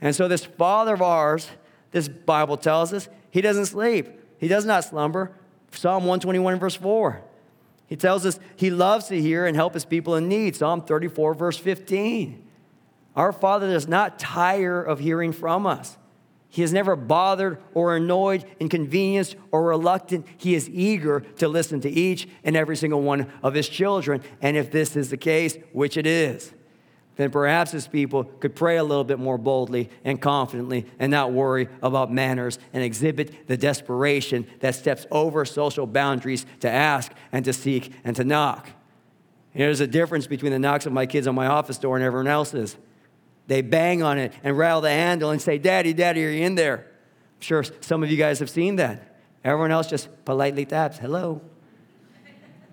And 0.00 0.14
so, 0.14 0.28
this 0.28 0.44
Father 0.44 0.94
of 0.94 1.02
ours, 1.02 1.50
this 1.90 2.06
Bible 2.06 2.56
tells 2.56 2.92
us, 2.92 3.08
he 3.32 3.40
doesn't 3.40 3.66
sleep, 3.66 4.10
he 4.38 4.46
does 4.46 4.64
not 4.64 4.84
slumber. 4.84 5.32
Psalm 5.72 6.04
121, 6.04 6.60
verse 6.60 6.76
4. 6.76 7.20
He 7.88 7.96
tells 7.96 8.24
us 8.24 8.38
he 8.54 8.70
loves 8.70 9.08
to 9.08 9.20
hear 9.20 9.44
and 9.44 9.56
help 9.56 9.74
his 9.74 9.84
people 9.84 10.14
in 10.14 10.28
need. 10.28 10.54
Psalm 10.54 10.82
34, 10.82 11.34
verse 11.34 11.58
15. 11.58 12.44
Our 13.16 13.32
Father 13.32 13.68
does 13.70 13.86
not 13.86 14.18
tire 14.18 14.82
of 14.82 14.98
hearing 14.98 15.32
from 15.32 15.66
us. 15.66 15.96
He 16.48 16.62
is 16.62 16.72
never 16.72 16.94
bothered 16.94 17.58
or 17.74 17.96
annoyed, 17.96 18.44
inconvenienced, 18.60 19.34
or 19.50 19.64
reluctant. 19.64 20.26
He 20.36 20.54
is 20.54 20.70
eager 20.70 21.20
to 21.38 21.48
listen 21.48 21.80
to 21.80 21.90
each 21.90 22.28
and 22.44 22.56
every 22.56 22.76
single 22.76 23.02
one 23.02 23.32
of 23.42 23.54
his 23.54 23.68
children. 23.68 24.22
And 24.40 24.56
if 24.56 24.70
this 24.70 24.94
is 24.94 25.10
the 25.10 25.16
case, 25.16 25.56
which 25.72 25.96
it 25.96 26.06
is, 26.06 26.52
then 27.16 27.30
perhaps 27.30 27.72
his 27.72 27.86
people 27.86 28.24
could 28.24 28.54
pray 28.54 28.76
a 28.76 28.84
little 28.84 29.04
bit 29.04 29.18
more 29.18 29.38
boldly 29.38 29.90
and 30.04 30.20
confidently 30.20 30.86
and 30.98 31.10
not 31.10 31.32
worry 31.32 31.68
about 31.82 32.12
manners 32.12 32.58
and 32.72 32.82
exhibit 32.82 33.48
the 33.48 33.56
desperation 33.56 34.46
that 34.60 34.74
steps 34.74 35.06
over 35.10 35.44
social 35.44 35.86
boundaries 35.86 36.46
to 36.60 36.70
ask 36.70 37.12
and 37.32 37.44
to 37.44 37.52
seek 37.52 37.92
and 38.04 38.14
to 38.16 38.24
knock. 38.24 38.70
There's 39.54 39.80
a 39.80 39.86
difference 39.86 40.26
between 40.26 40.52
the 40.52 40.58
knocks 40.58 40.86
of 40.86 40.92
my 40.92 41.06
kids 41.06 41.26
on 41.26 41.34
my 41.34 41.46
office 41.46 41.78
door 41.78 41.96
and 41.96 42.04
everyone 42.04 42.28
else's. 42.28 42.76
They 43.46 43.60
bang 43.60 44.02
on 44.02 44.18
it 44.18 44.32
and 44.42 44.56
rattle 44.56 44.80
the 44.80 44.90
handle 44.90 45.30
and 45.30 45.40
say, 45.40 45.58
Daddy, 45.58 45.92
Daddy, 45.92 46.24
are 46.24 46.30
you 46.30 46.44
in 46.44 46.54
there? 46.54 46.78
I'm 46.78 47.40
sure 47.40 47.64
some 47.80 48.02
of 48.02 48.10
you 48.10 48.16
guys 48.16 48.38
have 48.38 48.50
seen 48.50 48.76
that. 48.76 49.16
Everyone 49.44 49.70
else 49.70 49.86
just 49.86 50.08
politely 50.24 50.64
taps, 50.64 50.98
hello. 50.98 51.42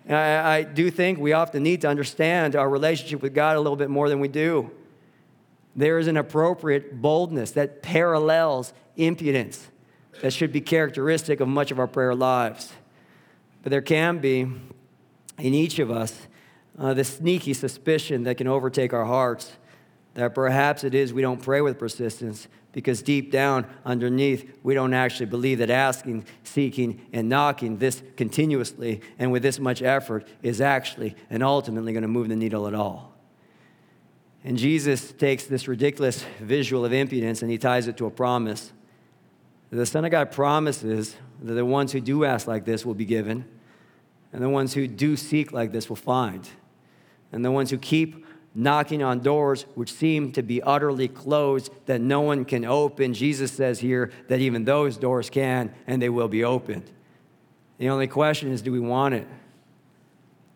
I, 0.10 0.58
I 0.58 0.64
do 0.64 0.90
think 0.90 1.20
we 1.20 1.34
often 1.34 1.64
need 1.64 1.82
to 1.82 1.90
understand 1.90 2.56
our 2.56 2.70
relationship 2.70 3.22
with 3.22 3.34
God 3.34 3.58
a 3.58 3.60
little 3.60 3.76
bit 3.76 3.90
more 3.90 4.08
than 4.10 4.20
we 4.20 4.30
do. 4.30 4.72
There 5.76 6.00
is 6.00 6.08
an 6.08 6.18
appropriate 6.18 7.02
boldness 7.02 7.52
that 7.52 7.82
parallels 7.82 8.74
impudence 8.96 9.70
that 10.22 10.32
should 10.32 10.52
be 10.52 10.62
characteristic 10.62 11.40
of 11.40 11.48
much 11.48 11.72
of 11.72 11.80
our 11.80 11.88
prayer 11.88 12.16
lives. 12.16 12.72
But 13.64 13.72
there 13.72 13.82
can 13.82 14.20
be 14.20 14.42
in 14.42 15.54
each 15.54 15.80
of 15.80 15.92
us 15.92 16.28
uh, 16.78 16.94
this 16.94 17.18
sneaky 17.18 17.54
suspicion 17.54 18.24
that 18.24 18.38
can 18.38 18.48
overtake 18.48 18.94
our 18.94 19.06
hearts 19.06 19.54
that 20.14 20.36
perhaps 20.36 20.84
it 20.84 20.94
is 20.94 21.14
we 21.14 21.22
don't 21.22 21.42
pray 21.42 21.62
with 21.62 21.80
persistence 21.80 22.48
because 22.74 23.02
deep 23.02 23.32
down 23.32 23.66
underneath, 23.86 24.50
we 24.64 24.74
don't 24.74 24.94
actually 24.94 25.26
believe 25.26 25.58
that 25.60 25.70
asking, 25.70 26.26
seeking, 26.44 27.06
and 27.12 27.28
knocking 27.28 27.78
this 27.78 28.02
continuously 28.16 29.02
and 29.20 29.32
with 29.32 29.44
this 29.44 29.60
much 29.60 29.82
effort 29.82 30.28
is 30.42 30.62
actually 30.62 31.16
and 31.30 31.44
ultimately 31.44 31.92
going 31.92 32.02
to 32.02 32.08
move 32.08 32.30
the 32.30 32.36
needle 32.36 32.68
at 32.68 32.74
all. 32.74 33.14
And 34.44 34.58
Jesus 34.58 35.12
takes 35.12 35.46
this 35.46 35.68
ridiculous 35.68 36.26
visual 36.40 36.86
of 36.86 36.94
impudence 36.94 37.42
and 37.42 37.52
he 37.52 37.58
ties 37.58 37.88
it 37.88 37.98
to 37.98 38.06
a 38.06 38.12
promise. 38.12 38.72
The 39.70 39.86
Son 39.86 40.04
of 40.04 40.12
God 40.12 40.32
promises 40.32 41.16
that 41.42 41.54
the 41.54 41.66
ones 41.66 41.92
who 41.92 42.02
do 42.02 42.26
ask 42.26 42.48
like 42.48 42.66
this 42.66 42.86
will 42.86 42.94
be 42.94 43.06
given, 43.06 43.46
and 44.34 44.44
the 44.44 44.50
ones 44.50 44.74
who 44.74 44.88
do 44.88 45.16
seek 45.16 45.52
like 45.52 45.72
this 45.72 45.90
will 45.90 45.96
find, 45.96 46.48
and 47.32 47.44
the 47.44 47.52
ones 47.52 47.70
who 47.70 47.78
keep 47.78 48.26
knocking 48.54 49.02
on 49.02 49.20
doors 49.20 49.66
which 49.76 49.94
seem 49.94 50.32
to 50.34 50.42
be 50.42 50.62
utterly 50.62 51.08
closed 51.08 51.72
that 51.86 52.02
no 52.02 52.22
one 52.22 52.44
can 52.44 52.66
open. 52.66 53.14
Jesus 53.14 53.52
says 53.52 53.80
here 53.80 54.12
that 54.28 54.40
even 54.40 54.66
those 54.66 54.98
doors 54.98 55.30
can 55.30 55.74
and 55.88 56.02
they 56.02 56.10
will 56.10 56.28
be 56.28 56.44
opened. 56.44 56.90
The 57.78 57.90
only 57.90 58.08
question 58.08 58.52
is 58.52 58.62
do 58.62 58.72
we 58.72 58.80
want 58.80 59.16
it? 59.16 59.28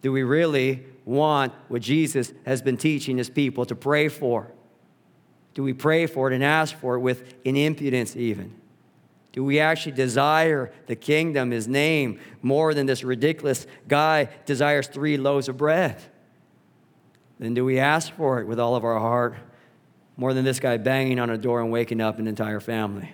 Do 0.01 0.11
we 0.11 0.23
really 0.23 0.85
want 1.05 1.53
what 1.67 1.81
Jesus 1.81 2.33
has 2.45 2.61
been 2.61 2.77
teaching 2.77 3.17
his 3.17 3.29
people 3.29 3.65
to 3.65 3.75
pray 3.75 4.09
for? 4.09 4.51
Do 5.53 5.63
we 5.63 5.73
pray 5.73 6.05
for 6.05 6.29
it 6.29 6.35
and 6.35 6.43
ask 6.43 6.75
for 6.77 6.95
it 6.95 6.99
with 6.99 7.33
an 7.45 7.55
impudence, 7.55 8.15
even? 8.15 8.53
Do 9.31 9.43
we 9.43 9.59
actually 9.59 9.93
desire 9.93 10.71
the 10.87 10.95
kingdom, 10.95 11.51
his 11.51 11.67
name, 11.67 12.19
more 12.41 12.73
than 12.73 12.85
this 12.85 13.03
ridiculous 13.03 13.65
guy 13.87 14.29
desires 14.45 14.87
three 14.87 15.17
loaves 15.17 15.49
of 15.49 15.57
bread? 15.57 16.01
Then 17.39 17.53
do 17.53 17.65
we 17.65 17.79
ask 17.79 18.13
for 18.13 18.39
it 18.39 18.47
with 18.47 18.59
all 18.59 18.75
of 18.75 18.83
our 18.83 18.99
heart 18.99 19.35
more 20.17 20.33
than 20.33 20.45
this 20.45 20.59
guy 20.59 20.77
banging 20.77 21.19
on 21.19 21.29
a 21.29 21.37
door 21.37 21.61
and 21.61 21.71
waking 21.71 22.01
up 22.01 22.19
an 22.19 22.27
entire 22.27 22.59
family? 22.59 23.11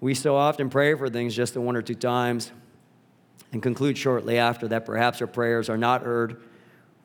We 0.00 0.14
so 0.14 0.36
often 0.36 0.70
pray 0.70 0.94
for 0.94 1.08
things 1.08 1.34
just 1.34 1.54
the 1.54 1.60
one 1.60 1.76
or 1.76 1.82
two 1.82 1.94
times 1.94 2.52
and 3.52 3.62
conclude 3.62 3.98
shortly 3.98 4.38
after 4.38 4.68
that 4.68 4.84
perhaps 4.84 5.20
our 5.20 5.26
prayers 5.26 5.68
are 5.68 5.76
not 5.76 6.02
heard 6.02 6.40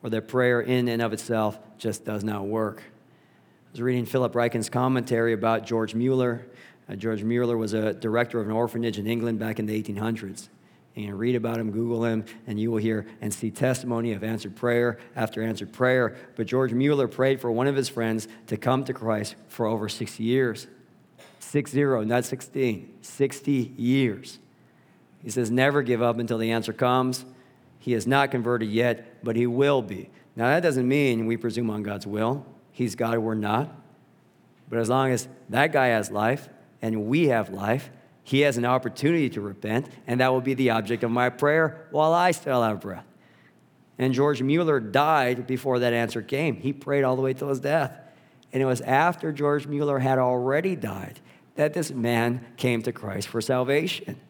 or 0.02 0.10
that 0.10 0.28
prayer 0.28 0.60
in 0.60 0.88
and 0.88 1.02
of 1.02 1.12
itself 1.12 1.58
just 1.78 2.04
does 2.04 2.22
not 2.22 2.46
work. 2.46 2.80
I 2.80 3.72
was 3.72 3.82
reading 3.82 4.06
Philip 4.06 4.32
Ryken's 4.32 4.70
commentary 4.70 5.32
about 5.32 5.66
George 5.66 5.94
Mueller. 5.94 6.46
Uh, 6.88 6.94
George 6.94 7.22
Mueller 7.22 7.56
was 7.56 7.72
a 7.72 7.92
director 7.92 8.40
of 8.40 8.46
an 8.46 8.52
orphanage 8.52 8.98
in 8.98 9.06
England 9.06 9.38
back 9.38 9.58
in 9.58 9.66
the 9.66 9.82
1800s. 9.82 10.48
And 10.96 11.04
you 11.04 11.14
read 11.14 11.36
about 11.36 11.58
him, 11.58 11.70
Google 11.70 12.04
him, 12.04 12.24
and 12.46 12.58
you 12.58 12.70
will 12.70 12.78
hear 12.78 13.06
and 13.20 13.32
see 13.32 13.50
testimony 13.50 14.12
of 14.12 14.24
answered 14.24 14.56
prayer 14.56 14.98
after 15.14 15.42
answered 15.42 15.72
prayer. 15.72 16.16
But 16.36 16.46
George 16.46 16.72
Mueller 16.72 17.06
prayed 17.06 17.38
for 17.38 17.52
one 17.52 17.66
of 17.66 17.76
his 17.76 17.90
friends 17.90 18.26
to 18.46 18.56
come 18.56 18.82
to 18.84 18.94
Christ 18.94 19.36
for 19.48 19.66
over 19.66 19.90
60 19.90 20.24
years. 20.24 20.66
Six 21.38 21.70
zero, 21.70 22.02
not 22.02 22.24
16, 22.24 22.94
60 23.02 23.52
years. 23.76 24.38
He 25.22 25.30
says, 25.30 25.50
never 25.50 25.82
give 25.82 26.00
up 26.00 26.18
until 26.18 26.38
the 26.38 26.50
answer 26.50 26.72
comes. 26.72 27.26
He 27.78 27.92
is 27.92 28.06
not 28.06 28.30
converted 28.30 28.70
yet, 28.70 29.22
but 29.22 29.36
he 29.36 29.46
will 29.46 29.82
be. 29.82 30.08
Now, 30.34 30.46
that 30.48 30.62
doesn't 30.62 30.88
mean 30.88 31.26
we 31.26 31.36
presume 31.36 31.70
on 31.70 31.82
God's 31.82 32.06
will. 32.06 32.46
He's 32.72 32.94
God, 32.94 33.18
we're 33.18 33.34
not. 33.34 33.70
But 34.68 34.78
as 34.78 34.88
long 34.88 35.10
as 35.10 35.28
that 35.50 35.72
guy 35.72 35.88
has 35.88 36.10
life 36.10 36.48
and 36.82 37.06
we 37.06 37.28
have 37.28 37.50
life, 37.50 37.90
he 38.26 38.40
has 38.40 38.56
an 38.56 38.64
opportunity 38.64 39.30
to 39.30 39.40
repent, 39.40 39.88
and 40.04 40.18
that 40.18 40.32
will 40.32 40.40
be 40.40 40.54
the 40.54 40.70
object 40.70 41.04
of 41.04 41.12
my 41.12 41.30
prayer 41.30 41.86
while 41.92 42.12
I 42.12 42.32
still 42.32 42.60
have 42.60 42.80
breath. 42.80 43.06
And 43.98 44.12
George 44.12 44.42
Mueller 44.42 44.80
died 44.80 45.46
before 45.46 45.78
that 45.78 45.92
answer 45.92 46.22
came. 46.22 46.56
He 46.56 46.72
prayed 46.72 47.04
all 47.04 47.14
the 47.14 47.22
way 47.22 47.34
till 47.34 47.50
his 47.50 47.60
death. 47.60 47.96
And 48.52 48.60
it 48.60 48.66
was 48.66 48.80
after 48.80 49.30
George 49.30 49.68
Mueller 49.68 50.00
had 50.00 50.18
already 50.18 50.74
died 50.74 51.20
that 51.54 51.72
this 51.72 51.92
man 51.92 52.44
came 52.56 52.82
to 52.82 52.90
Christ 52.90 53.28
for 53.28 53.40
salvation. 53.40 54.20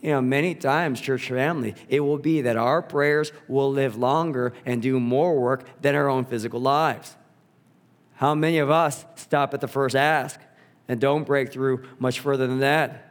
You 0.00 0.10
know, 0.10 0.20
many 0.20 0.56
times, 0.56 1.00
church 1.00 1.28
family, 1.28 1.76
it 1.88 2.00
will 2.00 2.18
be 2.18 2.40
that 2.40 2.56
our 2.56 2.82
prayers 2.82 3.30
will 3.46 3.70
live 3.70 3.96
longer 3.96 4.52
and 4.66 4.82
do 4.82 4.98
more 4.98 5.38
work 5.38 5.64
than 5.80 5.94
our 5.94 6.08
own 6.08 6.24
physical 6.24 6.60
lives. 6.60 7.14
How 8.14 8.34
many 8.34 8.58
of 8.58 8.68
us 8.68 9.04
stop 9.14 9.54
at 9.54 9.60
the 9.60 9.68
first 9.68 9.94
ask 9.94 10.40
and 10.88 11.00
don't 11.00 11.22
break 11.22 11.52
through 11.52 11.86
much 12.00 12.18
further 12.18 12.48
than 12.48 12.58
that? 12.58 13.10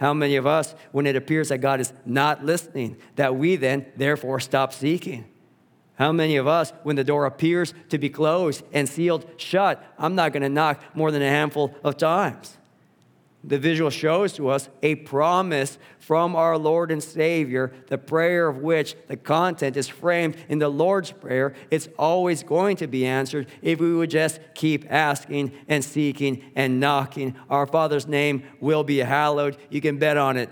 How 0.00 0.14
many 0.14 0.36
of 0.36 0.46
us, 0.46 0.74
when 0.92 1.06
it 1.06 1.14
appears 1.14 1.50
that 1.50 1.58
God 1.58 1.78
is 1.78 1.92
not 2.06 2.42
listening, 2.42 2.96
that 3.16 3.36
we 3.36 3.56
then 3.56 3.84
therefore 3.96 4.40
stop 4.40 4.72
seeking? 4.72 5.26
How 5.96 6.10
many 6.10 6.36
of 6.36 6.46
us, 6.46 6.72
when 6.84 6.96
the 6.96 7.04
door 7.04 7.26
appears 7.26 7.74
to 7.90 7.98
be 7.98 8.08
closed 8.08 8.64
and 8.72 8.88
sealed 8.88 9.26
shut, 9.36 9.84
I'm 9.98 10.14
not 10.14 10.32
going 10.32 10.42
to 10.42 10.48
knock 10.48 10.82
more 10.96 11.10
than 11.10 11.20
a 11.20 11.28
handful 11.28 11.74
of 11.84 11.98
times? 11.98 12.56
The 13.42 13.58
visual 13.58 13.88
shows 13.88 14.34
to 14.34 14.50
us 14.50 14.68
a 14.82 14.96
promise 14.96 15.78
from 15.98 16.36
our 16.36 16.58
Lord 16.58 16.90
and 16.90 17.02
Savior, 17.02 17.72
the 17.86 17.96
prayer 17.96 18.48
of 18.48 18.58
which 18.58 18.96
the 19.08 19.16
content 19.16 19.78
is 19.78 19.88
framed 19.88 20.36
in 20.50 20.58
the 20.58 20.68
Lord's 20.68 21.10
Prayer. 21.10 21.54
It's 21.70 21.88
always 21.98 22.42
going 22.42 22.76
to 22.76 22.86
be 22.86 23.06
answered 23.06 23.48
if 23.62 23.80
we 23.80 23.94
would 23.94 24.10
just 24.10 24.40
keep 24.54 24.84
asking 24.92 25.52
and 25.68 25.82
seeking 25.82 26.52
and 26.54 26.80
knocking. 26.80 27.34
Our 27.48 27.66
Father's 27.66 28.06
name 28.06 28.42
will 28.60 28.84
be 28.84 28.98
hallowed. 28.98 29.56
You 29.70 29.80
can 29.80 29.98
bet 29.98 30.18
on 30.18 30.36
it. 30.36 30.50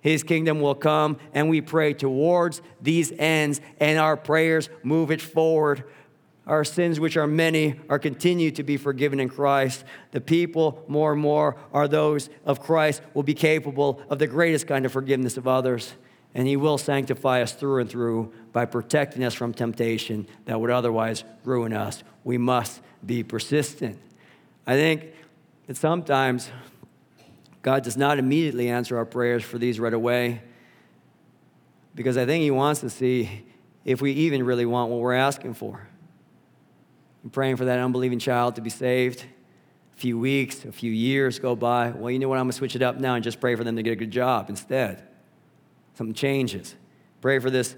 His 0.00 0.22
kingdom 0.22 0.60
will 0.60 0.74
come, 0.74 1.16
and 1.32 1.48
we 1.48 1.60
pray 1.62 1.94
towards 1.94 2.60
these 2.80 3.12
ends, 3.18 3.60
and 3.80 3.98
our 3.98 4.16
prayers 4.16 4.68
move 4.84 5.10
it 5.10 5.22
forward 5.22 5.84
our 6.46 6.64
sins, 6.64 7.00
which 7.00 7.16
are 7.16 7.26
many, 7.26 7.74
are 7.88 7.98
continued 7.98 8.54
to 8.56 8.62
be 8.62 8.76
forgiven 8.76 9.18
in 9.18 9.28
Christ. 9.28 9.84
The 10.12 10.20
people, 10.20 10.84
more 10.86 11.12
and 11.12 11.20
more, 11.20 11.56
are 11.72 11.88
those 11.88 12.30
of 12.44 12.60
Christ, 12.60 13.02
will 13.14 13.24
be 13.24 13.34
capable 13.34 14.00
of 14.08 14.18
the 14.18 14.28
greatest 14.28 14.66
kind 14.66 14.86
of 14.86 14.92
forgiveness 14.92 15.36
of 15.36 15.48
others. 15.48 15.94
and 16.34 16.46
He 16.46 16.56
will 16.56 16.78
sanctify 16.78 17.42
us 17.42 17.52
through 17.52 17.80
and 17.80 17.90
through 17.90 18.32
by 18.52 18.66
protecting 18.66 19.24
us 19.24 19.34
from 19.34 19.54
temptation 19.54 20.28
that 20.44 20.60
would 20.60 20.70
otherwise 20.70 21.24
ruin 21.44 21.72
us. 21.72 22.04
We 22.24 22.38
must 22.38 22.80
be 23.04 23.22
persistent. 23.22 23.98
I 24.66 24.74
think 24.74 25.06
that 25.66 25.76
sometimes 25.76 26.50
God 27.62 27.82
does 27.82 27.96
not 27.96 28.18
immediately 28.18 28.68
answer 28.68 28.96
our 28.98 29.04
prayers 29.04 29.42
for 29.42 29.58
these 29.58 29.80
right 29.80 29.94
away 29.94 30.42
because 31.94 32.16
I 32.16 32.26
think 32.26 32.42
He 32.42 32.50
wants 32.50 32.80
to 32.80 32.90
see 32.90 33.46
if 33.84 34.00
we 34.00 34.12
even 34.12 34.44
really 34.44 34.66
want 34.66 34.90
what 34.90 35.00
we're 35.00 35.14
asking 35.14 35.54
for. 35.54 35.88
I'm 37.26 37.30
praying 37.30 37.56
for 37.56 37.64
that 37.64 37.80
unbelieving 37.80 38.20
child 38.20 38.54
to 38.54 38.60
be 38.60 38.70
saved. 38.70 39.24
A 39.96 39.96
few 39.98 40.16
weeks, 40.16 40.64
a 40.64 40.70
few 40.70 40.92
years 40.92 41.40
go 41.40 41.56
by. 41.56 41.90
Well, 41.90 42.08
you 42.08 42.20
know 42.20 42.28
what? 42.28 42.38
I'm 42.38 42.44
going 42.44 42.52
to 42.52 42.56
switch 42.56 42.76
it 42.76 42.82
up 42.82 43.00
now 43.00 43.16
and 43.16 43.24
just 43.24 43.40
pray 43.40 43.56
for 43.56 43.64
them 43.64 43.74
to 43.74 43.82
get 43.82 43.90
a 43.90 43.96
good 43.96 44.12
job 44.12 44.48
instead. 44.48 45.02
Something 45.94 46.14
changes. 46.14 46.76
Pray 47.20 47.40
for 47.40 47.50
this 47.50 47.74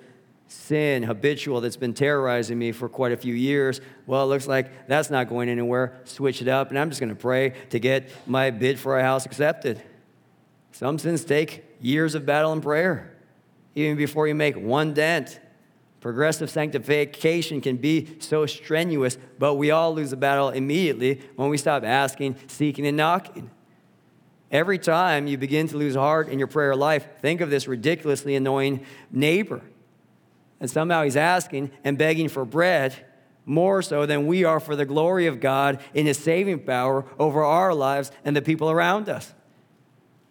sin, 0.49 1.03
habitual, 1.03 1.63
that's 1.63 1.79
been 1.79 1.95
terrorizing 1.95 2.59
me 2.59 2.73
for 2.73 2.91
quite 2.91 3.13
a 3.13 3.17
few 3.17 3.33
years. 3.33 3.81
Well, 4.07 4.23
it 4.25 4.27
looks 4.27 4.47
like 4.47 4.87
that's 4.87 5.09
not 5.09 5.31
going 5.31 5.49
anywhere. 5.49 5.99
Switch 6.05 6.43
it 6.43 6.49
up, 6.49 6.69
and 6.69 6.79
I'm 6.79 6.91
just 6.91 7.01
going 7.01 7.09
to 7.09 7.17
pray 7.17 7.55
to 7.71 7.81
get 7.81 8.11
my 8.27 8.51
bid 8.51 8.79
for 8.79 8.99
a 8.99 9.03
house 9.03 9.25
accepted. 9.25 9.81
Some 10.73 10.99
sins 10.99 11.25
take 11.25 11.65
years 11.81 12.15
of 12.15 12.27
battle 12.27 12.53
and 12.53 12.63
prayer, 12.63 13.17
even 13.75 13.97
before 13.97 14.29
you 14.29 14.35
make 14.35 14.59
one 14.59 14.93
dent. 14.93 15.41
Progressive 16.01 16.49
sanctification 16.49 17.61
can 17.61 17.77
be 17.77 18.17
so 18.21 18.47
strenuous, 18.47 19.19
but 19.39 19.55
we 19.55 19.71
all 19.71 19.93
lose 19.93 20.11
the 20.11 20.17
battle 20.17 20.51
immediately 20.51 21.21
when 21.35 21.49
we 21.49 21.59
stop 21.59 21.83
asking, 21.83 22.37
seeking, 22.47 22.87
and 22.87 22.97
knocking. 22.97 23.51
Every 24.51 24.79
time 24.79 25.27
you 25.27 25.37
begin 25.37 25.69
to 25.69 25.77
lose 25.77 25.95
heart 25.95 26.29
in 26.29 26.39
your 26.39 26.49
prayer 26.49 26.77
life, 26.77 27.07
think 27.21 27.41
of 27.41 27.51
this 27.51 27.67
ridiculously 27.69 28.35
annoying 28.35 28.85
neighbor. 29.11 29.61
And 30.61 30.71
somehow 30.71 31.03
he's 31.03 31.17
asking 31.17 31.71
and 31.85 31.99
begging 31.99 32.29
for 32.29 32.45
bread 32.45 32.95
more 33.45 33.83
so 33.83 34.07
than 34.07 34.27
we 34.27 34.45
are 34.45 34.61
for 34.61 34.77
the 34.77 34.85
glory 34.85 35.27
of 35.27 35.41
God 35.41 35.81
in 35.95 36.07
his 36.07 36.19
saving 36.19 36.61
power 36.61 37.05
over 37.19 37.43
our 37.43 37.75
lives 37.75 38.11
and 38.25 38.37
the 38.37 38.43
people 38.43 38.71
around 38.71 39.09
us. 39.09 39.35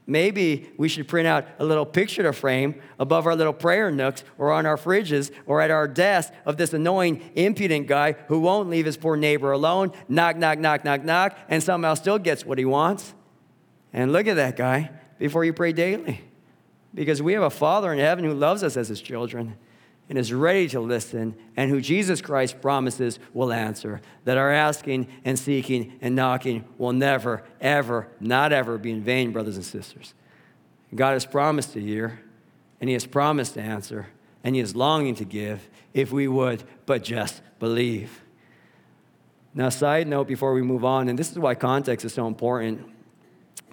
Maybe 0.10 0.72
we 0.78 0.88
should 0.88 1.10
print 1.10 1.28
out 1.28 1.46
a 1.60 1.66
little 1.66 1.86
picture 1.86 2.24
to 2.24 2.32
frame 2.32 2.82
above 2.98 3.28
our 3.28 3.36
little 3.36 3.52
prayer 3.52 3.92
nooks 3.92 4.24
or 4.38 4.54
on 4.54 4.66
our 4.66 4.78
fridges 4.78 5.32
or 5.46 5.60
at 5.60 5.70
our 5.70 5.86
desk 5.86 6.32
of 6.46 6.56
this 6.56 6.74
annoying, 6.74 7.30
impudent 7.36 7.88
guy 7.88 8.14
who 8.30 8.40
won't 8.40 8.70
leave 8.70 8.86
his 8.86 8.96
poor 8.96 9.18
neighbor 9.18 9.52
alone, 9.52 9.92
knock, 10.08 10.38
knock, 10.38 10.60
knock, 10.60 10.86
knock, 10.86 11.04
knock, 11.04 11.38
and 11.50 11.62
somehow 11.62 11.94
still 11.94 12.18
gets 12.18 12.46
what 12.46 12.58
he 12.58 12.64
wants. 12.64 13.14
And 13.92 14.14
look 14.14 14.28
at 14.28 14.38
that 14.38 14.56
guy 14.56 14.92
before 15.20 15.44
you 15.44 15.52
pray 15.52 15.74
daily. 15.74 16.22
Because 16.96 17.22
we 17.22 17.34
have 17.34 17.44
a 17.44 17.50
Father 17.50 17.92
in 17.92 18.00
heaven 18.00 18.24
who 18.24 18.34
loves 18.34 18.64
us 18.64 18.78
as 18.78 18.88
his 18.88 19.02
children 19.02 19.58
and 20.10 20.18
is 20.18 20.32
ready 20.32 20.70
to 20.70 20.80
listen, 20.80 21.36
and 21.58 21.70
who 21.70 21.82
Jesus 21.82 22.22
Christ 22.22 22.62
promises 22.62 23.20
will 23.34 23.52
answer. 23.52 24.00
That 24.24 24.38
our 24.38 24.52
asking 24.52 25.08
and 25.26 25.38
seeking 25.38 25.98
and 26.02 26.16
knocking 26.16 26.64
will 26.78 26.94
never, 26.94 27.44
ever, 27.60 28.08
not 28.20 28.54
ever 28.54 28.78
be 28.78 28.92
in 28.92 29.04
vain, 29.04 29.32
brothers 29.32 29.58
and 29.58 29.66
sisters. 29.66 30.14
God 30.96 31.14
has 31.14 31.26
promised 31.26 31.74
to 31.74 31.82
hear, 31.82 32.22
and 32.80 32.90
He 32.90 32.94
has 32.94 33.06
promised 33.06 33.56
to 33.56 33.62
answer, 33.62 34.08
and 34.44 34.56
He 34.56 34.62
is 34.62 34.76
longing 34.76 35.16
to 35.16 35.26
give 35.26 35.68
if 35.94 36.12
we 36.12 36.28
would 36.28 36.64
but 36.86 37.04
just 37.04 37.42
believe. 37.60 38.22
Now, 39.54 39.70
side 39.70 40.08
note 40.08 40.28
before 40.28 40.54
we 40.54 40.62
move 40.62 40.86
on, 40.86 41.10
and 41.10 41.20
this 41.20 41.32
is 41.32 41.40
why 41.40 41.56
context 41.56 42.06
is 42.06 42.14
so 42.14 42.28
important. 42.28 42.88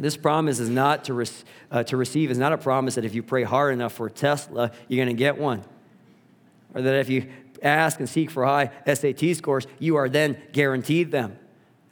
This 0.01 0.17
promise 0.17 0.59
is 0.59 0.69
not 0.69 1.05
to, 1.05 1.15
re- 1.15 1.27
uh, 1.71 1.85
to 1.85 1.97
receive, 1.97 2.33
is 2.33 2.39
not 2.39 2.53
a 2.53 2.59
promise 2.59 2.97
that 2.97 3.05
if 3.05 3.15
you 3.15 3.23
pray 3.23 3.45
hard 3.45 3.73
enough 3.73 3.93
for 3.93 4.11
Tesla, 4.11 4.73
you're 4.89 5.05
going 5.05 5.15
to 5.15 5.19
get 5.19 5.39
one 5.39 5.63
or 6.75 6.83
that 6.83 6.95
if 6.97 7.09
you 7.09 7.29
ask 7.63 7.99
and 7.99 8.09
seek 8.09 8.31
for 8.31 8.45
high 8.45 8.71
SAT 8.93 9.37
scores, 9.37 9.67
you 9.79 9.97
are 9.97 10.09
then 10.09 10.37
guaranteed 10.53 11.11
them, 11.11 11.39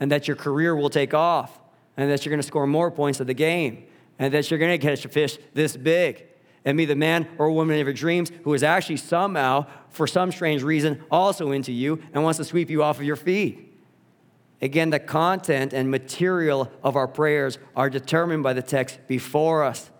and 0.00 0.10
that 0.12 0.28
your 0.28 0.36
career 0.36 0.76
will 0.76 0.90
take 0.90 1.14
off, 1.14 1.60
and 1.96 2.10
that 2.10 2.24
you're 2.24 2.30
going 2.30 2.40
to 2.40 2.46
score 2.46 2.66
more 2.66 2.90
points 2.90 3.20
of 3.20 3.26
the 3.26 3.34
game, 3.34 3.84
and 4.18 4.34
that 4.34 4.50
you're 4.50 4.58
going 4.58 4.78
to 4.78 4.86
catch 4.86 5.04
a 5.04 5.08
fish 5.08 5.38
this 5.54 5.76
big, 5.76 6.26
and 6.64 6.76
be 6.76 6.84
the 6.84 6.96
man 6.96 7.28
or 7.38 7.50
woman 7.50 7.80
of 7.80 7.86
your 7.86 7.94
dreams 7.94 8.30
who 8.44 8.54
is 8.54 8.62
actually 8.62 8.96
somehow, 8.96 9.66
for 9.90 10.06
some 10.06 10.30
strange 10.30 10.62
reason, 10.62 11.02
also 11.10 11.50
into 11.50 11.72
you 11.72 12.02
and 12.12 12.22
wants 12.22 12.36
to 12.38 12.44
sweep 12.44 12.70
you 12.70 12.82
off 12.82 12.98
of 12.98 13.04
your 13.04 13.16
feet. 13.16 13.68
Again, 14.60 14.90
the 14.90 15.00
content 15.00 15.72
and 15.72 15.90
material 15.90 16.70
of 16.84 16.94
our 16.94 17.08
prayers 17.08 17.58
are 17.74 17.90
determined 17.90 18.44
by 18.44 18.52
the 18.52 18.62
text 18.62 19.00
before 19.08 19.64
us. 19.64 19.90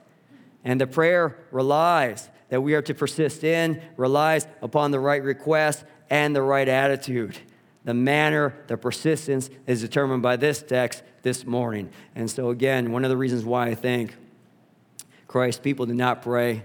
And 0.62 0.81
the 0.81 0.87
prayer 0.87 1.37
relies 1.51 2.31
that 2.53 2.61
we 2.61 2.75
are 2.75 2.83
to 2.83 2.93
persist 2.93 3.45
in 3.45 3.81
relies 3.97 4.47
upon 4.61 4.91
the 4.91 5.01
right 5.01 5.23
request 5.23 5.87
and 6.11 6.37
the 6.37 6.43
right 6.43 6.69
attitude. 6.69 7.38
The 7.87 7.95
manner, 7.95 8.55
the 8.67 8.77
persistence 8.77 9.49
is 9.67 9.81
determined 9.81 10.21
by 10.21 10.37
this 10.37 10.62
text 10.62 11.03
this 11.23 11.47
morning. 11.47 11.88
And 12.15 12.31
so, 12.31 12.51
again, 12.51 12.93
one 12.93 13.05
of 13.05 13.09
the 13.09 13.17
reasons 13.17 13.43
why 13.43 13.69
I 13.69 13.75
think 13.75 14.15
Christ 15.27 15.62
people 15.62 15.87
do 15.87 15.95
not 15.95 16.21
pray 16.21 16.65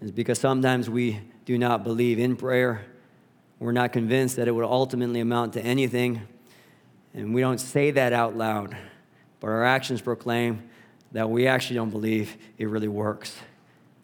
is 0.00 0.10
because 0.10 0.38
sometimes 0.38 0.88
we 0.88 1.20
do 1.44 1.58
not 1.58 1.84
believe 1.84 2.18
in 2.18 2.34
prayer. 2.34 2.86
We're 3.58 3.72
not 3.72 3.92
convinced 3.92 4.36
that 4.36 4.48
it 4.48 4.52
would 4.52 4.64
ultimately 4.64 5.20
amount 5.20 5.52
to 5.52 5.60
anything. 5.60 6.22
And 7.12 7.34
we 7.34 7.42
don't 7.42 7.60
say 7.60 7.90
that 7.90 8.14
out 8.14 8.38
loud, 8.38 8.74
but 9.38 9.48
our 9.48 9.66
actions 9.66 10.00
proclaim 10.00 10.62
that 11.12 11.28
we 11.28 11.46
actually 11.46 11.76
don't 11.76 11.90
believe 11.90 12.38
it 12.56 12.70
really 12.70 12.88
works. 12.88 13.36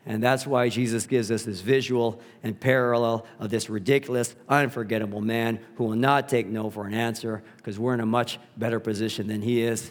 And 0.09 0.23
that's 0.23 0.47
why 0.47 0.69
Jesus 0.69 1.05
gives 1.05 1.33
us 1.33 1.43
this 1.43 1.61
visual 1.61 2.21
and 2.45 2.59
parallel 2.59 3.27
of 3.41 3.51
this 3.51 3.69
ridiculous, 3.69 4.37
unforgettable 4.49 5.21
man 5.21 5.59
who 5.75 5.85
will 5.85 5.97
not 5.97 6.29
take 6.29 6.47
no 6.47 6.71
for 6.71 6.87
an 6.87 6.95
answer 6.95 7.43
because 7.57 7.77
we're 7.77 7.95
in 7.95 8.01
a 8.01 8.07
much 8.07 8.39
better 8.57 8.79
position 8.79 9.27
than 9.27 9.43
he 9.43 9.63
is, 9.63 9.91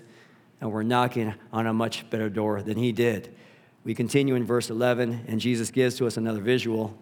and 0.62 0.71
we're 0.71 0.84
knocking 0.84 1.36
on 1.51 1.67
a 1.67 1.73
much 1.73 2.10
better 2.10 2.30
door 2.30 2.62
than 2.62 2.78
he 2.78 2.93
did. 2.93 3.36
We 3.84 3.93
continue 3.93 4.36
in 4.36 4.45
verse 4.45 4.69
11, 4.69 5.25
and 5.28 5.41
Jesus 5.41 5.69
gives 5.69 5.95
to 5.97 6.08
us 6.08 6.15
another 6.15 6.41
visual. 6.41 6.97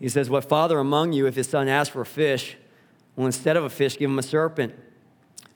He 0.00 0.08
says, 0.08 0.30
What 0.30 0.48
father 0.48 0.78
among 0.78 1.12
you, 1.12 1.26
if 1.26 1.36
his 1.36 1.46
son 1.46 1.68
asks 1.68 1.92
for 1.92 2.00
a 2.00 2.06
fish, 2.06 2.56
will 3.16 3.26
instead 3.26 3.58
of 3.58 3.64
a 3.64 3.70
fish 3.70 3.98
give 3.98 4.10
him 4.10 4.18
a 4.18 4.22
serpent? 4.22 4.74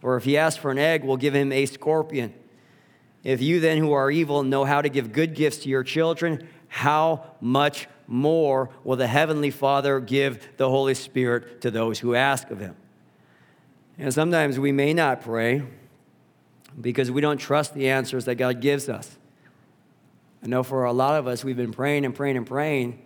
Or 0.02 0.16
if 0.16 0.24
he 0.24 0.36
asks 0.36 0.60
for 0.60 0.70
an 0.70 0.78
egg, 0.78 1.02
will 1.02 1.16
give 1.16 1.34
him 1.34 1.50
a 1.50 1.64
scorpion? 1.64 2.34
If 3.24 3.42
you 3.42 3.60
then, 3.60 3.78
who 3.78 3.92
are 3.92 4.10
evil, 4.10 4.42
know 4.42 4.64
how 4.64 4.80
to 4.80 4.88
give 4.88 5.12
good 5.12 5.34
gifts 5.34 5.58
to 5.58 5.68
your 5.68 5.82
children, 5.82 6.48
how 6.68 7.24
much 7.40 7.88
more 8.06 8.70
will 8.84 8.96
the 8.96 9.06
Heavenly 9.06 9.50
Father 9.50 10.00
give 10.00 10.56
the 10.56 10.68
Holy 10.68 10.94
Spirit 10.94 11.60
to 11.62 11.70
those 11.70 11.98
who 11.98 12.14
ask 12.14 12.50
of 12.50 12.60
Him? 12.60 12.76
And 13.98 14.14
sometimes 14.14 14.58
we 14.58 14.70
may 14.70 14.94
not 14.94 15.20
pray 15.20 15.62
because 16.80 17.10
we 17.10 17.20
don't 17.20 17.38
trust 17.38 17.74
the 17.74 17.88
answers 17.88 18.24
that 18.26 18.36
God 18.36 18.60
gives 18.60 18.88
us. 18.88 19.18
I 20.42 20.46
know 20.46 20.62
for 20.62 20.84
a 20.84 20.92
lot 20.92 21.18
of 21.18 21.26
us, 21.26 21.44
we've 21.44 21.56
been 21.56 21.72
praying 21.72 22.04
and 22.04 22.14
praying 22.14 22.36
and 22.36 22.46
praying, 22.46 23.02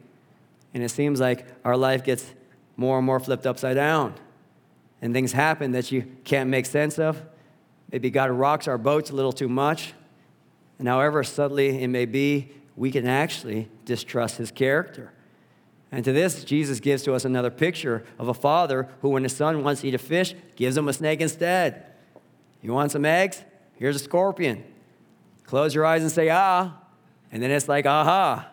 and 0.75 0.83
it 0.83 0.90
seems 0.90 1.18
like 1.18 1.46
our 1.64 1.77
life 1.77 2.05
gets 2.05 2.31
more 2.77 2.98
and 2.98 3.07
more 3.07 3.20
flipped 3.20 3.46
upside 3.46 3.77
down. 3.77 4.14
And 5.01 5.14
things 5.14 5.33
happen 5.33 5.72
that 5.72 5.90
you 5.90 6.05
can't 6.25 6.51
make 6.51 6.66
sense 6.66 6.98
of. 6.98 7.22
Maybe 7.90 8.11
God 8.11 8.31
rocks 8.31 8.68
our 8.68 8.79
boats 8.79 9.11
a 9.11 9.14
little 9.14 9.33
too 9.33 9.48
much. 9.48 9.94
And 10.83 10.88
however 10.88 11.23
subtly 11.23 11.81
it 11.81 11.87
may 11.87 12.07
be, 12.07 12.49
we 12.75 12.90
can 12.90 13.07
actually 13.07 13.68
distrust 13.85 14.38
his 14.38 14.51
character. 14.51 15.12
And 15.92 16.05
to 16.05 16.11
this, 16.11 16.42
Jesus 16.42 16.81
gives 16.81 17.05
to 17.05 17.14
us 17.14 17.25
another 17.25 17.53
picture 17.53 18.05
of 18.18 18.27
a 18.27 18.35
father 18.35 18.88
who, 19.01 19.11
when 19.11 19.23
his 19.23 19.33
son 19.33 19.62
wants 19.62 19.83
to 19.83 19.87
eat 19.87 19.95
a 19.95 19.99
fish, 19.99 20.35
gives 20.57 20.77
him 20.77 20.88
a 20.88 20.92
snake 20.92 21.21
instead. 21.21 21.87
You 22.62 22.73
want 22.73 22.90
some 22.90 23.05
eggs? 23.05 23.45
Here's 23.75 23.95
a 23.95 24.01
scorpion. 24.01 24.64
Close 25.45 25.73
your 25.73 25.87
eyes 25.87 26.03
and 26.03 26.11
say, 26.11 26.31
ah. 26.31 26.73
And 27.31 27.40
then 27.40 27.53
it's 27.53 27.68
like, 27.68 27.87
aha. 27.87 28.51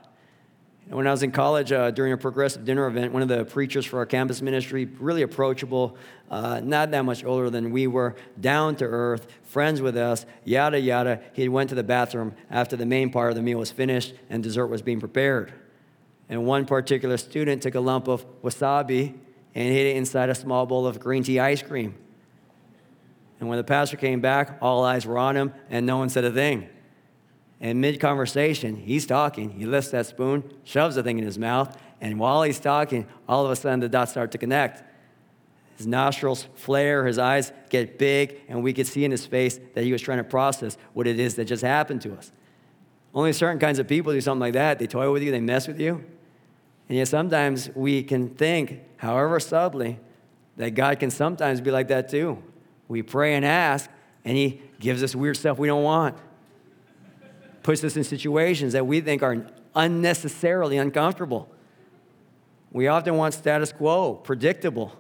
When 0.90 1.06
I 1.06 1.12
was 1.12 1.22
in 1.22 1.32
college 1.32 1.72
uh, 1.72 1.92
during 1.92 2.14
a 2.14 2.18
progressive 2.18 2.66
dinner 2.66 2.88
event, 2.88 3.14
one 3.14 3.22
of 3.22 3.28
the 3.28 3.46
preachers 3.46 3.86
for 3.86 4.00
our 4.00 4.08
campus 4.08 4.42
ministry, 4.42 4.86
really 5.00 5.22
approachable, 5.22 5.96
uh, 6.32 6.62
not 6.62 6.90
that 6.92 7.06
much 7.06 7.24
older 7.24 7.52
than 7.52 7.70
we 7.70 7.86
were, 7.86 8.16
down 8.42 8.76
to 8.78 8.86
earth, 8.86 9.28
friends 9.44 9.82
with 9.82 9.96
us, 9.96 10.26
yada, 10.46 10.80
yada. 10.80 11.22
He 11.34 11.48
went 11.48 11.70
to 11.70 11.76
the 11.76 11.84
bathroom 11.84 12.34
after 12.50 12.76
the 12.76 12.88
main 12.88 13.12
part 13.12 13.30
of 13.30 13.36
the 13.36 13.44
meal 13.44 13.60
was 13.60 13.70
finished 13.70 14.16
and 14.32 14.42
dessert 14.42 14.66
was 14.66 14.82
being 14.82 15.00
prepared. 15.00 15.54
And 16.28 16.48
one 16.48 16.66
particular 16.66 17.18
student 17.18 17.62
took 17.62 17.76
a 17.76 17.80
lump 17.80 18.08
of 18.08 18.26
wasabi 18.42 19.14
and 19.54 19.72
hid 19.72 19.86
it 19.86 19.96
inside 19.96 20.30
a 20.30 20.36
small 20.36 20.66
bowl 20.66 20.88
of 20.88 21.00
green 21.00 21.22
tea 21.22 21.40
ice 21.40 21.62
cream. 21.62 21.94
And 23.40 23.48
when 23.48 23.60
the 23.60 23.64
pastor 23.64 23.96
came 23.96 24.22
back, 24.22 24.58
all 24.60 24.84
eyes 24.84 25.06
were 25.06 25.20
on 25.20 25.38
him 25.38 25.54
and 25.70 25.86
no 25.86 25.98
one 25.98 26.10
said 26.10 26.26
a 26.26 26.32
thing. 26.32 26.68
And 27.62 27.82
mid 27.82 28.00
conversation, 28.00 28.76
he's 28.76 29.06
talking. 29.06 29.52
He 29.52 29.66
lifts 29.66 29.92
that 29.92 30.06
spoon, 30.06 30.44
shoves 30.64 30.96
the 30.96 31.04
thing 31.04 31.20
in 31.20 31.26
his 31.26 31.38
mouth, 31.38 31.78
and 32.02 32.20
while 32.20 32.44
he's 32.44 32.60
talking, 32.60 33.06
all 33.28 33.46
of 33.46 33.52
a 33.52 33.56
sudden 33.56 33.82
the 33.82 33.90
dots 33.90 34.12
start 34.12 34.32
to 34.32 34.38
connect. 34.38 34.84
His 35.76 35.88
nostrils 35.88 36.48
flare, 36.56 37.06
his 37.06 37.18
eyes 37.18 37.52
get 37.70 37.98
big, 37.98 38.42
and 38.48 38.64
we 38.64 38.74
could 38.74 38.88
see 38.88 39.06
in 39.06 39.12
his 39.12 39.26
face 39.26 39.60
that 39.76 39.84
he 39.84 39.92
was 39.92 40.02
trying 40.02 40.18
to 40.18 40.24
process 40.24 40.78
what 40.94 41.08
it 41.08 41.20
is 41.20 41.36
that 41.36 41.46
just 41.46 41.64
happened 41.64 42.02
to 42.02 42.14
us. 42.14 42.32
Only 43.14 43.34
certain 43.34 43.60
kinds 43.60 43.80
of 43.80 43.88
people 43.88 44.14
do 44.14 44.22
something 44.22 44.42
like 44.42 44.54
that. 44.54 44.80
They 44.80 44.88
toy 44.88 45.12
with 45.12 45.24
you, 45.24 45.32
they 45.32 45.40
mess 45.40 45.68
with 45.68 45.80
you. 45.80 46.04
And 46.88 46.98
yet 46.98 47.08
sometimes 47.08 47.70
we 47.76 48.04
can 48.04 48.30
think, 48.30 48.82
however 48.98 49.40
subtly, 49.40 50.00
that 50.58 50.72
God 50.72 51.00
can 51.00 51.12
sometimes 51.12 51.62
be 51.62 51.72
like 51.72 51.88
that 51.90 52.10
too. 52.10 52.42
We 52.88 53.02
pray 53.02 53.36
and 53.36 53.46
ask, 53.46 53.90
and 54.26 54.36
He 54.36 54.62
gives 54.80 55.04
us 55.04 55.16
weird 55.16 55.38
stuff 55.38 55.58
we 55.60 55.68
don't 55.68 55.84
want. 55.84 56.18
Puts 57.70 57.84
us 57.84 57.96
in 57.96 58.04
situations 58.04 58.74
that 58.74 58.88
we 58.88 59.00
think 59.00 59.22
are 59.22 59.46
unnecessarily 59.76 60.78
uncomfortable. 60.78 61.48
We 62.72 62.88
often 62.88 63.16
want 63.16 63.36
status 63.36 63.72
quo, 63.72 64.16
predictable. 64.16 64.92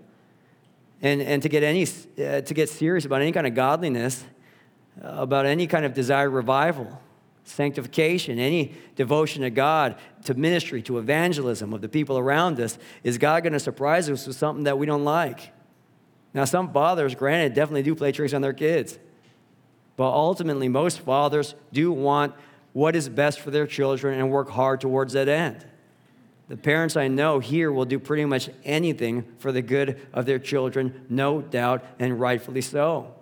And, 1.01 1.19
and 1.19 1.41
to, 1.41 1.49
get 1.49 1.63
any, 1.63 1.81
uh, 1.83 2.41
to 2.41 2.53
get 2.53 2.69
serious 2.69 3.05
about 3.05 3.23
any 3.23 3.31
kind 3.31 3.47
of 3.47 3.55
godliness, 3.55 4.23
uh, 5.03 5.07
about 5.07 5.47
any 5.47 5.65
kind 5.65 5.83
of 5.83 5.95
desired 5.95 6.29
revival, 6.29 7.01
sanctification, 7.43 8.37
any 8.37 8.75
devotion 8.95 9.41
to 9.41 9.49
God, 9.49 9.95
to 10.25 10.35
ministry, 10.35 10.83
to 10.83 10.99
evangelism 10.99 11.73
of 11.73 11.81
the 11.81 11.89
people 11.89 12.19
around 12.19 12.59
us, 12.59 12.77
is 13.03 13.17
God 13.17 13.41
going 13.41 13.53
to 13.53 13.59
surprise 13.59 14.07
us 14.11 14.27
with 14.27 14.35
something 14.35 14.65
that 14.65 14.77
we 14.77 14.85
don't 14.85 15.03
like? 15.03 15.53
Now, 16.35 16.45
some 16.45 16.71
fathers, 16.71 17.15
granted, 17.15 17.55
definitely 17.55 17.81
do 17.81 17.95
play 17.95 18.11
tricks 18.11 18.35
on 18.35 18.43
their 18.43 18.53
kids. 18.53 18.99
But 19.95 20.11
ultimately, 20.13 20.69
most 20.69 20.99
fathers 20.99 21.55
do 21.73 21.91
want 21.91 22.35
what 22.73 22.95
is 22.95 23.09
best 23.09 23.39
for 23.39 23.51
their 23.51 23.67
children 23.67 24.19
and 24.19 24.29
work 24.29 24.49
hard 24.49 24.81
towards 24.81 25.13
that 25.13 25.27
end. 25.27 25.65
The 26.49 26.57
parents 26.57 26.97
I 26.97 27.07
know 27.07 27.39
here 27.39 27.71
will 27.71 27.85
do 27.85 27.99
pretty 27.99 28.25
much 28.25 28.49
anything 28.63 29.23
for 29.37 29.51
the 29.51 29.61
good 29.61 30.01
of 30.13 30.25
their 30.25 30.39
children, 30.39 31.05
no 31.07 31.41
doubt, 31.41 31.85
and 31.99 32.19
rightfully 32.19 32.61
so. 32.61 33.13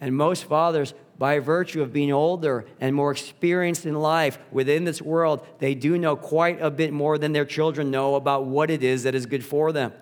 And 0.00 0.16
most 0.16 0.44
fathers, 0.44 0.94
by 1.18 1.40
virtue 1.40 1.82
of 1.82 1.92
being 1.92 2.12
older 2.12 2.64
and 2.80 2.94
more 2.94 3.10
experienced 3.10 3.84
in 3.84 3.94
life 3.94 4.38
within 4.50 4.84
this 4.84 5.02
world, 5.02 5.44
they 5.58 5.74
do 5.74 5.98
know 5.98 6.16
quite 6.16 6.62
a 6.62 6.70
bit 6.70 6.92
more 6.92 7.18
than 7.18 7.32
their 7.32 7.44
children 7.44 7.90
know 7.90 8.14
about 8.14 8.46
what 8.46 8.70
it 8.70 8.82
is 8.82 9.02
that 9.02 9.14
is 9.14 9.26
good 9.26 9.44
for 9.44 9.72
them. 9.72 9.92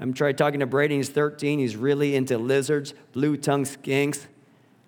I'm 0.00 0.12
trying 0.12 0.36
talking 0.36 0.60
to 0.60 0.66
Brady, 0.66 0.96
he's 0.96 1.08
13, 1.08 1.60
he's 1.60 1.76
really 1.76 2.16
into 2.16 2.36
lizards, 2.36 2.92
blue 3.12 3.36
tongued 3.36 3.66
skinks. 3.66 4.26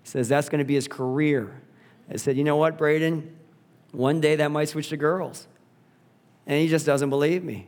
He 0.03 0.11
says 0.11 0.29
that's 0.29 0.49
going 0.49 0.59
to 0.59 0.65
be 0.65 0.75
his 0.75 0.89
career. 0.89 1.63
I 2.11 2.17
said, 2.17 2.37
You 2.37 2.45
know 2.45 2.57
what, 2.57 2.79
Braden? 2.79 3.37
One 3.93 4.21
day 4.21 4.37
that 4.37 4.51
might 4.51 4.69
switch 4.69 4.89
to 4.91 4.97
girls. 4.97 5.47
And 6.47 6.61
he 6.61 6.69
just 6.69 6.87
doesn't 6.87 7.11
believe 7.11 7.43
me. 7.43 7.67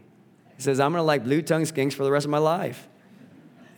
He 0.57 0.63
says, 0.63 0.81
I'm 0.81 0.93
going 0.93 1.01
to 1.01 1.07
like 1.07 1.25
blue 1.25 1.43
tongue 1.43 1.63
skinks 1.63 1.93
for 1.93 2.05
the 2.05 2.11
rest 2.11 2.27
of 2.27 2.31
my 2.31 2.39
life. 2.39 2.89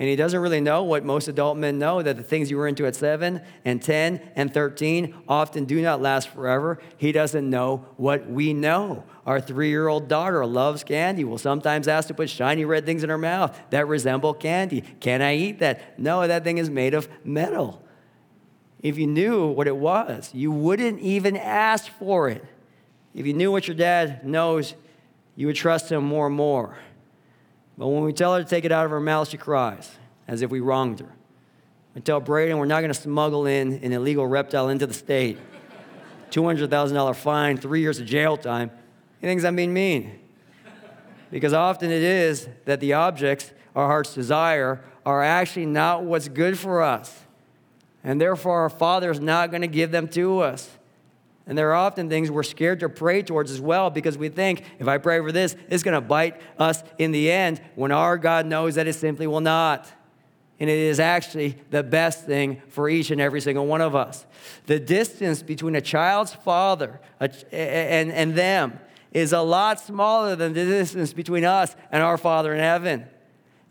And 0.00 0.08
he 0.08 0.16
doesn't 0.16 0.40
really 0.40 0.62
know 0.62 0.82
what 0.82 1.04
most 1.04 1.28
adult 1.28 1.58
men 1.58 1.78
know 1.78 2.00
that 2.00 2.16
the 2.16 2.22
things 2.22 2.50
you 2.50 2.56
were 2.56 2.66
into 2.66 2.86
at 2.86 2.96
7 2.96 3.42
and 3.66 3.82
10 3.82 4.30
and 4.34 4.52
13 4.52 5.14
often 5.28 5.66
do 5.66 5.82
not 5.82 6.00
last 6.00 6.30
forever. 6.30 6.78
He 6.96 7.12
doesn't 7.12 7.48
know 7.48 7.84
what 7.98 8.26
we 8.26 8.54
know. 8.54 9.04
Our 9.26 9.42
three 9.42 9.68
year 9.68 9.88
old 9.88 10.08
daughter 10.08 10.44
loves 10.46 10.84
candy, 10.84 11.22
will 11.24 11.36
sometimes 11.36 11.86
ask 11.86 12.08
to 12.08 12.14
put 12.14 12.30
shiny 12.30 12.64
red 12.64 12.86
things 12.86 13.04
in 13.04 13.10
her 13.10 13.18
mouth 13.18 13.60
that 13.68 13.88
resemble 13.88 14.32
candy. 14.32 14.80
Can 15.00 15.20
I 15.20 15.36
eat 15.36 15.58
that? 15.58 15.98
No, 15.98 16.26
that 16.26 16.44
thing 16.44 16.56
is 16.56 16.70
made 16.70 16.94
of 16.94 17.06
metal. 17.22 17.82
If 18.82 18.96
you 18.96 19.06
knew 19.06 19.48
what 19.48 19.66
it 19.66 19.76
was, 19.76 20.30
you 20.32 20.50
wouldn't 20.50 21.00
even 21.00 21.36
ask 21.36 21.90
for 21.92 22.28
it. 22.28 22.44
If 23.14 23.26
you 23.26 23.34
knew 23.34 23.52
what 23.52 23.68
your 23.68 23.76
dad 23.76 24.26
knows, 24.26 24.74
you 25.36 25.46
would 25.46 25.56
trust 25.56 25.90
him 25.90 26.04
more 26.04 26.26
and 26.26 26.36
more. 26.36 26.76
But 27.76 27.88
when 27.88 28.04
we 28.04 28.12
tell 28.12 28.34
her 28.34 28.42
to 28.42 28.48
take 28.48 28.64
it 28.64 28.72
out 28.72 28.84
of 28.84 28.90
her 28.90 29.00
mouth, 29.00 29.28
she 29.28 29.36
cries 29.36 29.90
as 30.28 30.42
if 30.42 30.50
we 30.50 30.60
wronged 30.60 31.00
her. 31.00 31.12
We 31.94 32.00
tell 32.00 32.20
Braden 32.20 32.58
we're 32.58 32.66
not 32.66 32.80
going 32.80 32.92
to 32.92 33.00
smuggle 33.00 33.46
in 33.46 33.72
an 33.82 33.92
illegal 33.92 34.26
reptile 34.26 34.68
into 34.68 34.86
the 34.86 34.94
state. 34.94 35.38
$200,000 36.30 37.16
fine, 37.16 37.56
three 37.56 37.80
years 37.80 37.98
of 37.98 38.06
jail 38.06 38.36
time. 38.36 38.70
He 39.20 39.26
thinks 39.26 39.44
I'm 39.44 39.56
being 39.56 39.74
mean. 39.74 40.20
Because 41.30 41.52
often 41.52 41.90
it 41.90 42.02
is 42.02 42.48
that 42.64 42.80
the 42.80 42.92
objects 42.92 43.52
our 43.74 43.86
hearts 43.86 44.14
desire 44.14 44.84
are 45.04 45.22
actually 45.22 45.66
not 45.66 46.04
what's 46.04 46.28
good 46.28 46.58
for 46.58 46.82
us. 46.82 47.24
And 48.02 48.20
therefore, 48.20 48.60
our 48.60 48.70
Father 48.70 49.10
is 49.10 49.20
not 49.20 49.50
going 49.50 49.62
to 49.62 49.68
give 49.68 49.90
them 49.90 50.08
to 50.08 50.40
us. 50.40 50.70
And 51.46 51.58
there 51.58 51.70
are 51.70 51.74
often 51.74 52.08
things 52.08 52.30
we're 52.30 52.42
scared 52.42 52.80
to 52.80 52.88
pray 52.88 53.22
towards 53.22 53.50
as 53.50 53.60
well 53.60 53.90
because 53.90 54.16
we 54.16 54.28
think 54.28 54.62
if 54.78 54.86
I 54.86 54.98
pray 54.98 55.18
for 55.20 55.32
this, 55.32 55.56
it's 55.68 55.82
going 55.82 55.94
to 55.94 56.00
bite 56.00 56.40
us 56.58 56.82
in 56.96 57.12
the 57.12 57.30
end 57.30 57.60
when 57.74 57.90
our 57.90 58.16
God 58.18 58.46
knows 58.46 58.76
that 58.76 58.86
it 58.86 58.92
simply 58.92 59.26
will 59.26 59.40
not. 59.40 59.90
And 60.60 60.68
it 60.68 60.78
is 60.78 61.00
actually 61.00 61.56
the 61.70 61.82
best 61.82 62.24
thing 62.26 62.62
for 62.68 62.88
each 62.88 63.10
and 63.10 63.20
every 63.20 63.40
single 63.40 63.66
one 63.66 63.80
of 63.80 63.96
us. 63.96 64.26
The 64.66 64.78
distance 64.78 65.42
between 65.42 65.74
a 65.74 65.80
child's 65.80 66.34
father 66.34 67.00
and, 67.18 68.12
and 68.12 68.34
them 68.34 68.78
is 69.12 69.32
a 69.32 69.40
lot 69.40 69.80
smaller 69.80 70.36
than 70.36 70.52
the 70.52 70.64
distance 70.64 71.12
between 71.12 71.44
us 71.44 71.74
and 71.90 72.02
our 72.02 72.16
Father 72.16 72.54
in 72.54 72.60
heaven. 72.60 73.06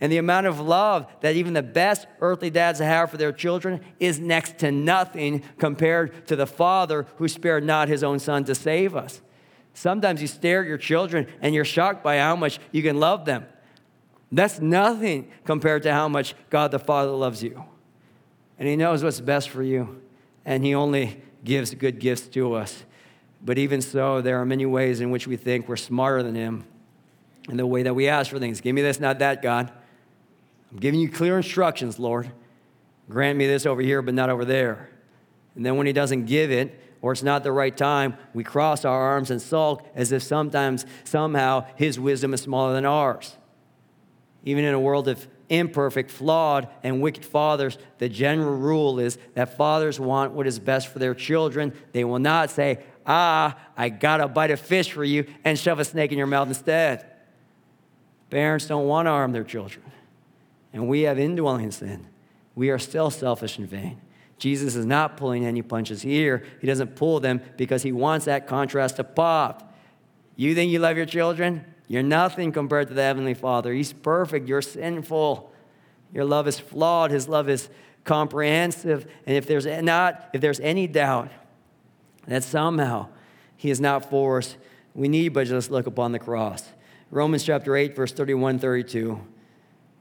And 0.01 0.11
the 0.11 0.17
amount 0.17 0.47
of 0.47 0.59
love 0.59 1.07
that 1.21 1.35
even 1.35 1.53
the 1.53 1.63
best 1.63 2.07
earthly 2.21 2.49
dads 2.49 2.79
have 2.79 3.11
for 3.11 3.17
their 3.17 3.33
children 3.33 3.81
is 3.99 4.19
next 4.19 4.59
to 4.59 4.71
nothing 4.71 5.43
compared 5.57 6.25
to 6.27 6.35
the 6.35 6.47
Father 6.47 7.05
who 7.17 7.27
spared 7.27 7.65
not 7.65 7.89
his 7.89 8.03
own 8.03 8.19
Son 8.19 8.45
to 8.45 8.55
save 8.55 8.95
us. 8.95 9.21
Sometimes 9.73 10.21
you 10.21 10.27
stare 10.27 10.61
at 10.61 10.67
your 10.67 10.77
children 10.77 11.27
and 11.41 11.53
you're 11.53 11.65
shocked 11.65 12.03
by 12.03 12.17
how 12.17 12.35
much 12.35 12.59
you 12.71 12.81
can 12.81 12.99
love 12.99 13.25
them. 13.25 13.45
That's 14.31 14.59
nothing 14.59 15.31
compared 15.43 15.83
to 15.83 15.93
how 15.93 16.07
much 16.07 16.35
God 16.49 16.71
the 16.71 16.79
Father 16.79 17.11
loves 17.11 17.43
you. 17.43 17.63
And 18.57 18.67
He 18.67 18.75
knows 18.75 19.03
what's 19.03 19.21
best 19.21 19.49
for 19.49 19.63
you, 19.63 20.01
and 20.45 20.63
He 20.63 20.75
only 20.75 21.21
gives 21.43 21.73
good 21.73 21.99
gifts 21.99 22.27
to 22.29 22.53
us. 22.53 22.83
But 23.43 23.57
even 23.57 23.81
so, 23.81 24.21
there 24.21 24.39
are 24.39 24.45
many 24.45 24.65
ways 24.65 24.99
in 25.01 25.11
which 25.11 25.27
we 25.27 25.37
think 25.37 25.67
we're 25.67 25.77
smarter 25.77 26.21
than 26.21 26.35
Him 26.35 26.65
in 27.49 27.57
the 27.57 27.65
way 27.65 27.83
that 27.83 27.95
we 27.95 28.07
ask 28.07 28.29
for 28.29 28.37
things. 28.37 28.61
Give 28.61 28.75
me 28.75 28.81
this, 28.81 28.99
not 28.99 29.19
that, 29.19 29.41
God. 29.41 29.71
I'm 30.71 30.77
giving 30.77 30.99
you 30.99 31.09
clear 31.09 31.37
instructions, 31.37 31.99
Lord. 31.99 32.31
Grant 33.09 33.37
me 33.37 33.47
this 33.47 33.65
over 33.65 33.81
here, 33.81 34.01
but 34.01 34.13
not 34.13 34.29
over 34.29 34.45
there. 34.45 34.89
And 35.55 35.65
then 35.65 35.77
when 35.77 35.87
He 35.87 35.93
doesn't 35.93 36.25
give 36.25 36.51
it, 36.51 36.79
or 37.01 37.11
it's 37.11 37.23
not 37.23 37.43
the 37.43 37.51
right 37.51 37.75
time, 37.75 38.17
we 38.33 38.43
cross 38.43 38.85
our 38.85 39.01
arms 39.01 39.31
and 39.31 39.41
sulk 39.41 39.87
as 39.95 40.11
if 40.11 40.21
sometimes, 40.21 40.85
somehow, 41.03 41.65
His 41.75 41.99
wisdom 41.99 42.33
is 42.33 42.41
smaller 42.41 42.73
than 42.73 42.85
ours. 42.85 43.35
Even 44.43 44.63
in 44.63 44.73
a 44.73 44.79
world 44.79 45.07
of 45.07 45.27
imperfect, 45.49 46.11
flawed, 46.11 46.67
and 46.83 47.01
wicked 47.01 47.25
fathers, 47.25 47.77
the 47.97 48.07
general 48.07 48.55
rule 48.55 48.99
is 48.99 49.17
that 49.33 49.57
fathers 49.57 49.99
want 49.99 50.33
what 50.33 50.45
is 50.45 50.59
best 50.59 50.89
for 50.89 50.99
their 50.99 51.15
children. 51.15 51.73
They 51.93 52.03
will 52.03 52.19
not 52.19 52.51
say, 52.51 52.79
Ah, 53.07 53.57
I 53.75 53.89
got 53.89 54.21
a 54.21 54.27
bite 54.27 54.51
of 54.51 54.59
fish 54.59 54.91
for 54.91 55.03
you, 55.03 55.25
and 55.43 55.57
shove 55.57 55.79
a 55.79 55.85
snake 55.85 56.11
in 56.11 56.17
your 56.19 56.27
mouth 56.27 56.47
instead. 56.47 57.07
Parents 58.29 58.67
don't 58.67 58.85
want 58.85 59.07
to 59.07 59.09
harm 59.09 59.31
their 59.31 59.43
children 59.43 59.83
and 60.73 60.87
we 60.87 61.01
have 61.01 61.19
indwelling 61.19 61.71
sin, 61.71 62.07
we 62.55 62.69
are 62.69 62.79
still 62.79 63.09
selfish 63.09 63.57
and 63.57 63.67
vain. 63.67 63.99
Jesus 64.37 64.75
is 64.75 64.85
not 64.85 65.17
pulling 65.17 65.45
any 65.45 65.61
punches 65.61 66.01
here. 66.01 66.43
He 66.61 66.67
doesn't 66.67 66.95
pull 66.95 67.19
them 67.19 67.41
because 67.57 67.83
he 67.83 67.91
wants 67.91 68.25
that 68.25 68.47
contrast 68.47 68.95
to 68.95 69.03
pop. 69.03 69.75
You 70.35 70.55
think 70.55 70.71
you 70.71 70.79
love 70.79 70.95
your 70.95 71.05
children? 71.05 71.65
You're 71.87 72.03
nothing 72.03 72.51
compared 72.51 72.87
to 72.87 72.93
the 72.93 73.01
Heavenly 73.01 73.33
Father. 73.33 73.73
He's 73.73 73.91
perfect. 73.91 74.47
You're 74.47 74.61
sinful. 74.61 75.51
Your 76.13 76.23
love 76.23 76.47
is 76.47 76.59
flawed. 76.59 77.11
His 77.11 77.27
love 77.27 77.49
is 77.49 77.67
comprehensive. 78.05 79.11
And 79.25 79.35
if 79.35 79.45
there's 79.45 79.65
not, 79.65 80.29
if 80.33 80.39
there's 80.39 80.59
any 80.61 80.87
doubt 80.87 81.29
that 82.27 82.43
somehow 82.43 83.07
he 83.57 83.69
is 83.69 83.81
not 83.81 84.09
for 84.09 84.37
us, 84.37 84.55
we 84.95 85.07
need 85.07 85.29
but 85.29 85.47
just 85.47 85.71
look 85.71 85.87
upon 85.87 86.11
the 86.11 86.19
cross. 86.19 86.63
Romans 87.11 87.43
chapter 87.43 87.75
8, 87.75 87.95
verse 87.95 88.13
31, 88.13 88.59
32. 88.59 89.19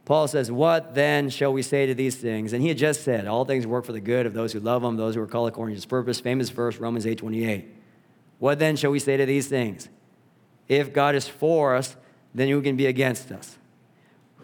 Paul 0.09 0.27
says, 0.27 0.51
What 0.51 0.95
then 0.95 1.29
shall 1.29 1.53
we 1.53 1.61
say 1.61 1.85
to 1.85 1.95
these 1.95 2.17
things? 2.17 2.55
And 2.55 2.63
he 2.63 2.69
had 2.69 2.79
just 2.79 3.05
said, 3.05 3.27
All 3.27 3.45
things 3.45 3.67
work 3.67 3.85
for 3.85 3.93
the 3.93 4.01
good 4.01 4.25
of 4.25 4.33
those 4.33 4.55
who 4.55 4.59
love 4.59 4.83
him, 4.83 4.97
those 4.97 5.15
who 5.15 5.21
are 5.21 5.27
called 5.27 5.49
according 5.51 5.75
to 5.75 5.77
his 5.77 5.85
purpose. 5.85 6.19
Famous 6.19 6.49
verse, 6.49 6.79
Romans 6.79 7.07
8 7.07 7.19
28. 7.19 7.69
What 8.39 8.59
then 8.59 8.75
shall 8.75 8.91
we 8.91 9.01
say 9.01 9.19
to 9.19 9.27
these 9.27 9.49
things? 9.49 9.91
If 10.67 10.95
God 10.95 11.15
is 11.15 11.29
for 11.29 11.77
us, 11.77 11.95
then 12.35 12.49
who 12.49 12.63
can 12.63 12.75
be 12.75 12.87
against 12.87 13.31
us? 13.31 13.59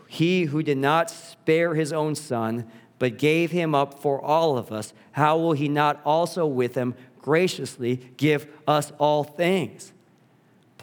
He 0.06 0.44
who 0.44 0.62
did 0.62 0.76
not 0.76 1.08
spare 1.08 1.74
his 1.74 1.94
own 1.94 2.14
son, 2.14 2.70
but 2.98 3.16
gave 3.16 3.50
him 3.50 3.74
up 3.74 3.98
for 3.98 4.20
all 4.20 4.58
of 4.58 4.70
us, 4.70 4.92
how 5.12 5.38
will 5.38 5.54
he 5.54 5.70
not 5.70 5.98
also 6.04 6.44
with 6.44 6.74
him 6.74 6.94
graciously 7.22 8.12
give 8.18 8.46
us 8.68 8.92
all 8.98 9.24
things? 9.24 9.93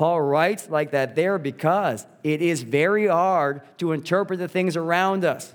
Paul 0.01 0.19
writes 0.23 0.67
like 0.67 0.89
that 0.93 1.15
there 1.15 1.37
because 1.37 2.07
it 2.23 2.41
is 2.41 2.63
very 2.63 3.05
hard 3.05 3.61
to 3.77 3.91
interpret 3.91 4.39
the 4.39 4.47
things 4.47 4.75
around 4.75 5.23
us. 5.23 5.53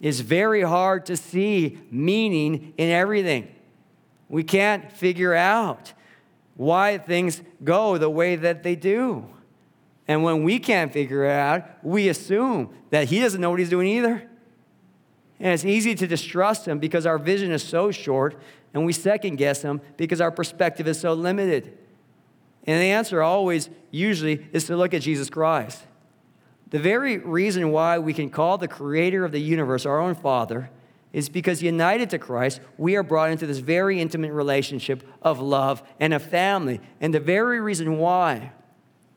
It's 0.00 0.18
very 0.18 0.62
hard 0.62 1.06
to 1.06 1.16
see 1.16 1.78
meaning 1.88 2.74
in 2.76 2.90
everything. 2.90 3.46
We 4.28 4.42
can't 4.42 4.90
figure 4.90 5.32
out 5.32 5.92
why 6.56 6.98
things 6.98 7.40
go 7.62 7.98
the 7.98 8.10
way 8.10 8.34
that 8.34 8.64
they 8.64 8.74
do. 8.74 9.26
And 10.08 10.24
when 10.24 10.42
we 10.42 10.58
can't 10.58 10.92
figure 10.92 11.24
it 11.26 11.30
out, 11.30 11.84
we 11.84 12.08
assume 12.08 12.74
that 12.90 13.10
he 13.10 13.20
doesn't 13.20 13.40
know 13.40 13.50
what 13.50 13.60
he's 13.60 13.70
doing 13.70 13.86
either. 13.86 14.28
And 15.38 15.52
it's 15.52 15.64
easy 15.64 15.94
to 15.94 16.08
distrust 16.08 16.66
him 16.66 16.80
because 16.80 17.06
our 17.06 17.16
vision 17.16 17.52
is 17.52 17.62
so 17.62 17.92
short 17.92 18.34
and 18.74 18.84
we 18.84 18.92
second 18.92 19.36
guess 19.36 19.62
him 19.62 19.80
because 19.96 20.20
our 20.20 20.32
perspective 20.32 20.88
is 20.88 20.98
so 20.98 21.12
limited. 21.12 21.78
And 22.64 22.80
the 22.80 22.86
answer 22.86 23.22
always, 23.22 23.68
usually, 23.90 24.46
is 24.52 24.64
to 24.66 24.76
look 24.76 24.94
at 24.94 25.02
Jesus 25.02 25.28
Christ. 25.28 25.82
The 26.70 26.78
very 26.78 27.18
reason 27.18 27.70
why 27.70 27.98
we 27.98 28.14
can 28.14 28.30
call 28.30 28.56
the 28.56 28.68
creator 28.68 29.24
of 29.24 29.32
the 29.32 29.40
universe 29.40 29.84
our 29.84 30.00
own 30.00 30.14
Father 30.14 30.70
is 31.12 31.28
because 31.28 31.62
united 31.62 32.08
to 32.10 32.18
Christ, 32.18 32.60
we 32.78 32.96
are 32.96 33.02
brought 33.02 33.30
into 33.30 33.46
this 33.46 33.58
very 33.58 34.00
intimate 34.00 34.32
relationship 34.32 35.06
of 35.20 35.40
love 35.40 35.82
and 36.00 36.14
a 36.14 36.18
family. 36.18 36.80
And 37.00 37.12
the 37.12 37.20
very 37.20 37.60
reason 37.60 37.98
why 37.98 38.52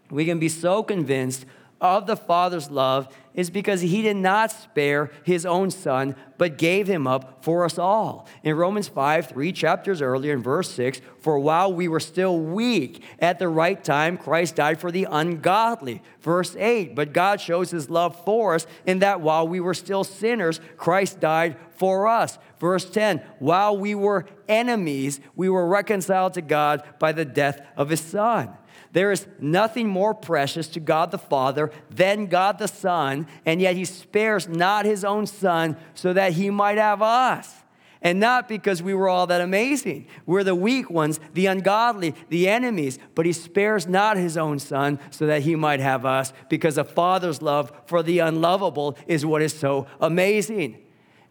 we 0.09 0.25
can 0.25 0.39
be 0.39 0.49
so 0.49 0.83
convinced 0.83 1.45
of 1.81 2.07
the 2.07 2.15
Father's 2.15 2.71
love 2.71 3.13
is 3.33 3.49
because 3.49 3.81
he 3.81 4.01
did 4.01 4.15
not 4.15 4.49
spare 4.49 5.11
his 5.23 5.45
own 5.45 5.69
son, 5.69 6.15
but 6.37 6.57
gave 6.57 6.87
him 6.87 7.05
up 7.05 7.43
for 7.43 7.65
us 7.65 7.77
all. 7.77 8.27
In 8.43 8.55
Romans 8.55 8.87
5, 8.87 9.27
three 9.27 9.51
chapters 9.51 10.01
earlier, 10.01 10.33
in 10.33 10.41
verse 10.41 10.71
6, 10.71 11.01
for 11.19 11.37
while 11.37 11.73
we 11.73 11.89
were 11.89 11.99
still 11.99 12.39
weak, 12.39 13.03
at 13.19 13.39
the 13.39 13.49
right 13.49 13.83
time, 13.83 14.17
Christ 14.17 14.55
died 14.55 14.79
for 14.79 14.89
the 14.89 15.05
ungodly. 15.09 16.01
Verse 16.21 16.55
8, 16.55 16.95
but 16.95 17.11
God 17.11 17.41
shows 17.41 17.71
his 17.71 17.89
love 17.89 18.23
for 18.23 18.55
us 18.55 18.65
in 18.85 18.99
that 18.99 19.19
while 19.19 19.47
we 19.47 19.59
were 19.59 19.73
still 19.73 20.05
sinners, 20.05 20.61
Christ 20.77 21.19
died 21.19 21.57
for 21.71 22.07
us. 22.07 22.39
Verse 22.57 22.89
10, 22.89 23.21
while 23.39 23.77
we 23.77 23.95
were 23.95 24.25
enemies, 24.47 25.19
we 25.35 25.49
were 25.49 25.67
reconciled 25.67 26.35
to 26.35 26.41
God 26.41 26.83
by 26.99 27.11
the 27.11 27.25
death 27.25 27.61
of 27.75 27.89
his 27.89 27.99
son. 27.99 28.55
There 28.95 29.11
is 29.11 29.27
nothing 29.41 29.89
more 29.89 30.13
precious 30.13 30.69
to 30.69 30.79
God 30.79 31.11
the 31.11 31.17
Father 31.17 31.69
than 31.89 32.27
God 32.27 32.59
the 32.59 32.69
Son, 32.69 33.27
and 33.45 33.59
yet 33.59 33.75
he 33.75 33.83
spares 33.83 34.47
not 34.47 34.85
his 34.85 35.03
own 35.03 35.27
Son 35.27 35.75
so 35.95 36.13
that 36.13 36.31
he 36.31 36.49
might 36.49 36.77
have 36.77 37.01
us. 37.01 37.53
And 38.01 38.21
not 38.21 38.47
because 38.47 38.81
we 38.81 38.93
were 38.93 39.09
all 39.09 39.27
that 39.27 39.41
amazing. 39.41 40.07
We're 40.25 40.45
the 40.45 40.55
weak 40.55 40.89
ones, 40.89 41.19
the 41.33 41.47
ungodly, 41.47 42.15
the 42.29 42.47
enemies, 42.47 42.97
but 43.15 43.25
he 43.25 43.33
spares 43.33 43.85
not 43.85 44.15
his 44.15 44.37
own 44.37 44.59
Son 44.59 44.97
so 45.09 45.25
that 45.25 45.41
he 45.41 45.57
might 45.57 45.81
have 45.81 46.05
us 46.05 46.31
because 46.47 46.77
a 46.77 46.85
Father's 46.85 47.41
love 47.41 47.73
for 47.87 48.01
the 48.01 48.19
unlovable 48.19 48.97
is 49.07 49.25
what 49.25 49.41
is 49.41 49.53
so 49.53 49.87
amazing. 49.99 50.84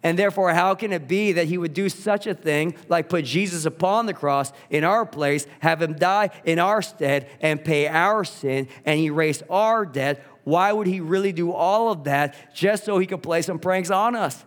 And 0.04 0.18
therefore, 0.18 0.52
how 0.52 0.74
can 0.74 0.92
it 0.92 1.08
be 1.08 1.32
that 1.32 1.48
he 1.48 1.56
would 1.56 1.72
do 1.72 1.88
such 1.88 2.26
a 2.26 2.34
thing 2.34 2.76
like 2.88 3.08
put 3.08 3.24
Jesus 3.24 3.64
upon 3.64 4.04
the 4.04 4.12
cross 4.12 4.52
in 4.68 4.84
our 4.84 5.06
place, 5.06 5.46
have 5.60 5.80
him 5.80 5.94
die 5.94 6.28
in 6.44 6.58
our 6.58 6.82
stead, 6.82 7.26
and 7.40 7.64
pay 7.64 7.88
our 7.88 8.22
sin 8.22 8.68
and 8.84 9.00
erase 9.00 9.42
our 9.48 9.86
debt? 9.86 10.22
Why 10.44 10.70
would 10.72 10.86
he 10.86 11.00
really 11.00 11.32
do 11.32 11.52
all 11.52 11.90
of 11.90 12.04
that 12.04 12.54
just 12.54 12.84
so 12.84 12.98
he 12.98 13.06
could 13.06 13.22
play 13.22 13.40
some 13.40 13.58
pranks 13.58 13.90
on 13.90 14.14
us 14.14 14.44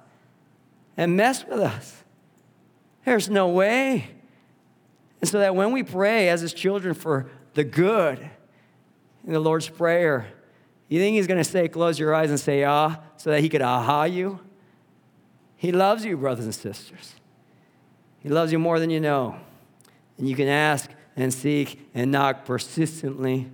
and 0.95 1.17
mess 1.17 1.43
with 1.43 1.59
us? 1.59 2.03
There's 3.03 3.27
no 3.27 3.47
way. 3.49 4.11
And 5.21 5.27
so 5.27 5.39
that 5.39 5.55
when 5.55 5.71
we 5.71 5.81
pray 5.81 6.29
as 6.29 6.41
his 6.41 6.53
children 6.53 6.93
for 6.93 7.31
the 7.55 7.63
good 7.63 8.19
in 9.25 9.33
the 9.33 9.39
Lord's 9.39 9.67
Prayer, 9.67 10.27
you 10.87 10.99
think 10.99 11.15
he's 11.15 11.25
going 11.25 11.39
to 11.39 11.49
say, 11.49 11.67
close 11.67 11.97
your 11.97 12.13
eyes 12.13 12.29
and 12.29 12.39
say, 12.39 12.63
ah, 12.63 12.97
so 13.15 13.31
that 13.31 13.41
he 13.41 13.49
could 13.49 13.63
aha 13.63 14.03
you? 14.03 14.39
He 15.57 15.71
loves 15.71 16.05
you, 16.05 16.15
brothers 16.15 16.45
and 16.45 16.55
sisters. 16.55 17.15
He 18.19 18.29
loves 18.29 18.51
you 18.51 18.59
more 18.59 18.79
than 18.79 18.89
you 18.89 18.99
know. 18.99 19.35
And 20.17 20.29
you 20.29 20.35
can 20.35 20.47
ask 20.47 20.89
and 21.15 21.33
seek 21.33 21.89
and 21.93 22.11
knock 22.11 22.45
persistently 22.45 23.49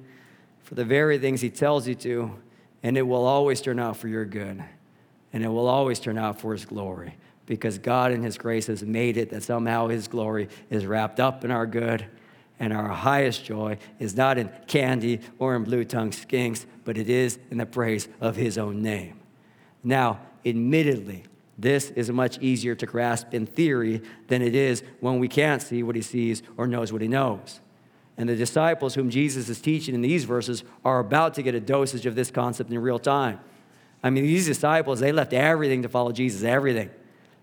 for 0.64 0.76
the 0.76 0.86
very 0.86 1.18
things 1.18 1.42
He 1.42 1.50
tells 1.50 1.88
you 1.88 1.96
to, 1.96 2.36
and 2.84 2.98
it 2.98 3.04
will 3.04 3.26
always 3.26 3.62
turn 3.62 3.80
out 3.80 3.98
for 3.98 4.08
your 4.10 4.26
good. 4.26 4.64
And 5.32 5.44
it 5.44 5.48
will 5.48 5.68
always 5.68 6.00
turn 6.00 6.18
out 6.18 6.40
for 6.40 6.52
His 6.52 6.66
glory 6.66 7.16
because 7.46 7.78
God 7.78 8.12
in 8.12 8.22
His 8.22 8.38
grace 8.38 8.68
has 8.68 8.84
made 8.84 9.18
it 9.18 9.30
that 9.32 9.44
somehow 9.44 9.88
His 9.88 10.08
glory 10.08 10.50
is 10.70 10.86
wrapped 10.86 11.20
up 11.20 11.44
in 11.46 11.52
our 11.52 11.66
good. 11.66 12.06
And 12.60 12.72
our 12.72 12.90
highest 12.90 13.44
joy 13.44 13.78
is 14.00 14.16
not 14.16 14.38
in 14.38 14.50
candy 14.68 15.22
or 15.40 15.56
in 15.56 15.64
blue 15.64 15.84
tongue 15.86 16.12
skinks, 16.12 16.66
but 16.86 16.98
it 16.98 17.10
is 17.10 17.40
in 17.50 17.58
the 17.58 17.66
praise 17.66 18.08
of 18.22 18.36
His 18.36 18.58
own 18.58 18.82
name. 18.82 19.20
Now, 19.84 20.20
admittedly, 20.46 21.24
this 21.58 21.92
is 21.92 22.10
much 22.12 22.40
easier 22.40 22.76
to 22.76 22.86
grasp 22.86 23.34
in 23.34 23.46
theory 23.46 24.02
than 24.28 24.42
it 24.42 24.56
is 24.56 24.84
when 25.00 25.20
we 25.20 25.28
can't 25.28 25.62
see 25.62 25.84
what 25.84 25.96
he 25.96 26.02
sees 26.02 26.42
or 26.58 26.68
knows 26.68 26.92
what 26.92 27.02
he 27.02 27.08
knows. 27.08 27.60
And 28.18 28.30
the 28.30 28.36
disciples 28.36 28.96
whom 28.96 29.10
Jesus 29.10 29.50
is 29.50 29.62
teaching 29.62 29.96
in 29.96 30.02
these 30.02 30.26
verses 30.26 30.64
are 30.84 31.00
about 31.00 31.34
to 31.36 31.44
get 31.44 31.56
a 31.56 31.60
dosage 31.60 32.06
of 32.06 32.16
this 32.16 32.32
concept 32.32 32.72
in 32.72 32.80
real 32.80 33.00
time. 33.00 33.40
I 34.04 34.10
mean, 34.10 34.24
these 34.24 34.46
disciples, 34.46 35.00
they 35.00 35.12
left 35.12 35.34
everything 35.34 35.82
to 35.84 35.90
follow 35.90 36.12
Jesus, 36.12 36.44
everything. 36.44 36.90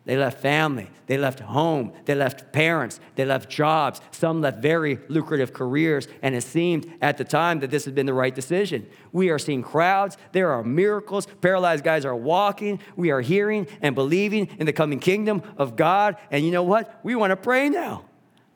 They 0.07 0.17
left 0.17 0.41
family, 0.41 0.89
they 1.07 1.19
left 1.19 1.41
home, 1.41 1.93
they 2.07 2.15
left 2.15 2.53
parents, 2.53 2.99
they 3.17 3.27
left 3.27 3.51
jobs. 3.51 4.01
Some 4.13 4.41
left 4.41 4.63
very 4.63 4.99
lucrative 5.09 5.53
careers, 5.53 6.09
and 6.23 6.35
it 6.35 6.43
seemed 6.43 6.91
at 7.03 7.19
the 7.19 7.25
time 7.25 7.61
that 7.61 7.71
this 7.71 7.85
had 7.85 7.95
been 7.95 8.07
the 8.07 8.15
right 8.15 8.35
decision. 8.35 8.89
We 9.13 9.29
are 9.29 9.39
seeing 9.39 9.63
crowds, 9.63 10.17
there 10.33 10.53
are 10.53 10.65
miracles, 10.65 11.29
paralyzed 11.43 11.85
guys 11.85 12.07
are 12.07 12.17
walking, 12.17 12.81
we 12.97 13.11
are 13.11 13.21
hearing 13.21 13.67
and 13.83 13.95
believing 13.95 14.49
in 14.59 14.65
the 14.65 14.73
coming 14.73 15.01
kingdom 15.01 15.43
of 15.59 15.77
God. 15.77 16.17
And 16.31 16.47
you 16.47 16.51
know 16.51 16.63
what? 16.63 16.99
We 17.03 17.15
want 17.15 17.33
to 17.33 17.37
pray 17.37 17.69
now. 17.69 18.05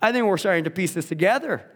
I 0.01 0.13
think 0.13 0.27
we're 0.27 0.39
starting 0.39 0.65
to 0.65 0.71
piece 0.71 0.95
this 0.95 1.09
together. 1.09 1.71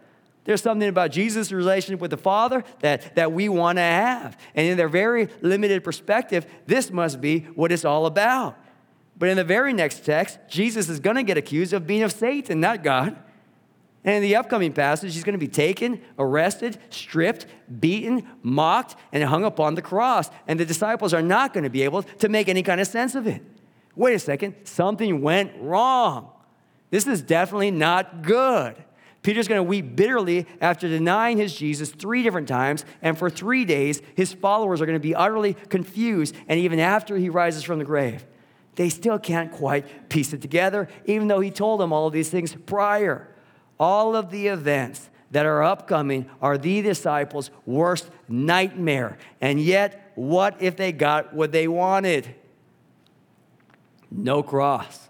There's 0.45 0.63
something 0.63 0.89
about 0.89 1.11
Jesus' 1.11 1.53
relationship 1.53 2.01
with 2.01 2.11
the 2.11 2.17
Father 2.17 2.65
that, 2.81 3.15
that 3.17 3.33
we 3.33 3.51
want 3.51 3.77
to 3.77 3.83
have. 3.83 4.39
And 4.55 4.67
in 4.67 4.79
their 4.79 4.89
very 4.89 5.29
limited 5.43 5.85
perspective, 5.85 6.47
this 6.67 6.91
must 6.91 7.21
be 7.21 7.41
what 7.55 7.71
it's 7.71 7.85
all 7.85 8.07
about. 8.07 8.59
But 9.19 9.29
in 9.29 9.37
the 9.37 9.45
very 9.45 9.73
next 9.73 10.05
text, 10.05 10.39
Jesus 10.49 10.89
is 10.89 11.01
going 11.01 11.17
to 11.17 11.23
get 11.23 11.37
accused 11.37 11.73
of 11.73 11.87
being 11.87 12.03
of 12.03 12.13
Satan, 12.13 12.61
not 12.61 12.85
God. 12.85 13.17
And 14.05 14.15
in 14.15 14.23
the 14.23 14.37
upcoming 14.37 14.73
passage, 14.73 15.13
he's 15.15 15.25
going 15.25 15.39
to 15.39 15.39
be 15.39 15.49
taken, 15.49 16.01
arrested, 16.19 16.79
stripped, 16.89 17.47
beaten, 17.81 18.27
mocked, 18.43 18.95
and 19.13 19.25
hung 19.25 19.45
upon 19.45 19.75
the 19.75 19.83
cross. 19.83 20.31
And 20.47 20.59
the 20.59 20.65
disciples 20.65 21.13
are 21.13 21.23
not 21.23 21.53
going 21.53 21.65
to 21.65 21.71
be 21.71 21.83
able 21.83 22.05
to 22.05 22.29
make 22.29 22.49
any 22.49 22.63
kind 22.63 22.81
of 22.81 22.87
sense 22.87 23.17
of 23.17 23.27
it. 23.27 23.43
Wait 23.97 24.15
a 24.15 24.19
second, 24.19 24.55
something 24.63 25.21
went 25.21 25.51
wrong. 25.61 26.31
This 26.91 27.07
is 27.07 27.21
definitely 27.21 27.73
not 27.73 28.23
good. 28.23 28.77
Peter's 29.23 29.49
going 29.49 29.59
to 29.59 29.65
weep 29.65 29.97
bitterly 29.97 30.47
after 30.61 30.89
denying 30.89 31.37
his 31.39 31.55
Jesus 31.55 31.91
three 31.91 32.23
different 32.23 32.47
times, 32.47 32.85
and 33.03 33.19
for 33.19 33.29
three 33.29 33.65
days, 33.65 34.01
his 34.15 34.33
followers 34.33 34.81
are 34.81 34.87
going 34.87 34.97
to 34.97 35.01
be 35.01 35.15
utterly 35.15 35.55
confused, 35.55 36.37
and 36.47 36.61
even 36.61 36.79
after 36.79 37.17
he 37.17 37.29
rises 37.29 37.65
from 37.65 37.81
the 37.81 37.85
grave 37.85 38.25
they 38.79 38.89
still 38.89 39.19
can't 39.19 39.51
quite 39.51 40.09
piece 40.09 40.33
it 40.33 40.41
together, 40.41 40.89
even 41.05 41.27
though 41.27 41.41
he 41.41 41.51
told 41.51 41.81
them 41.81 41.93
all 41.93 42.07
of 42.07 42.13
these 42.13 42.31
things 42.31 42.55
prior. 42.65 43.27
All 43.81 44.15
of 44.15 44.31
the 44.31 44.47
events 44.47 45.11
that 45.33 45.45
are 45.47 45.65
upcoming 45.65 46.31
are 46.41 46.57
the 46.57 46.81
disciples' 46.81 47.51
worst 47.67 48.09
nightmare. 48.29 49.19
And 49.41 49.61
yet, 49.61 50.13
what 50.15 50.63
if 50.63 50.77
they 50.77 50.93
got 50.93 51.35
what 51.35 51.51
they 51.51 51.67
wanted? 51.67 52.33
No 54.13 54.45
cross, 54.45 55.09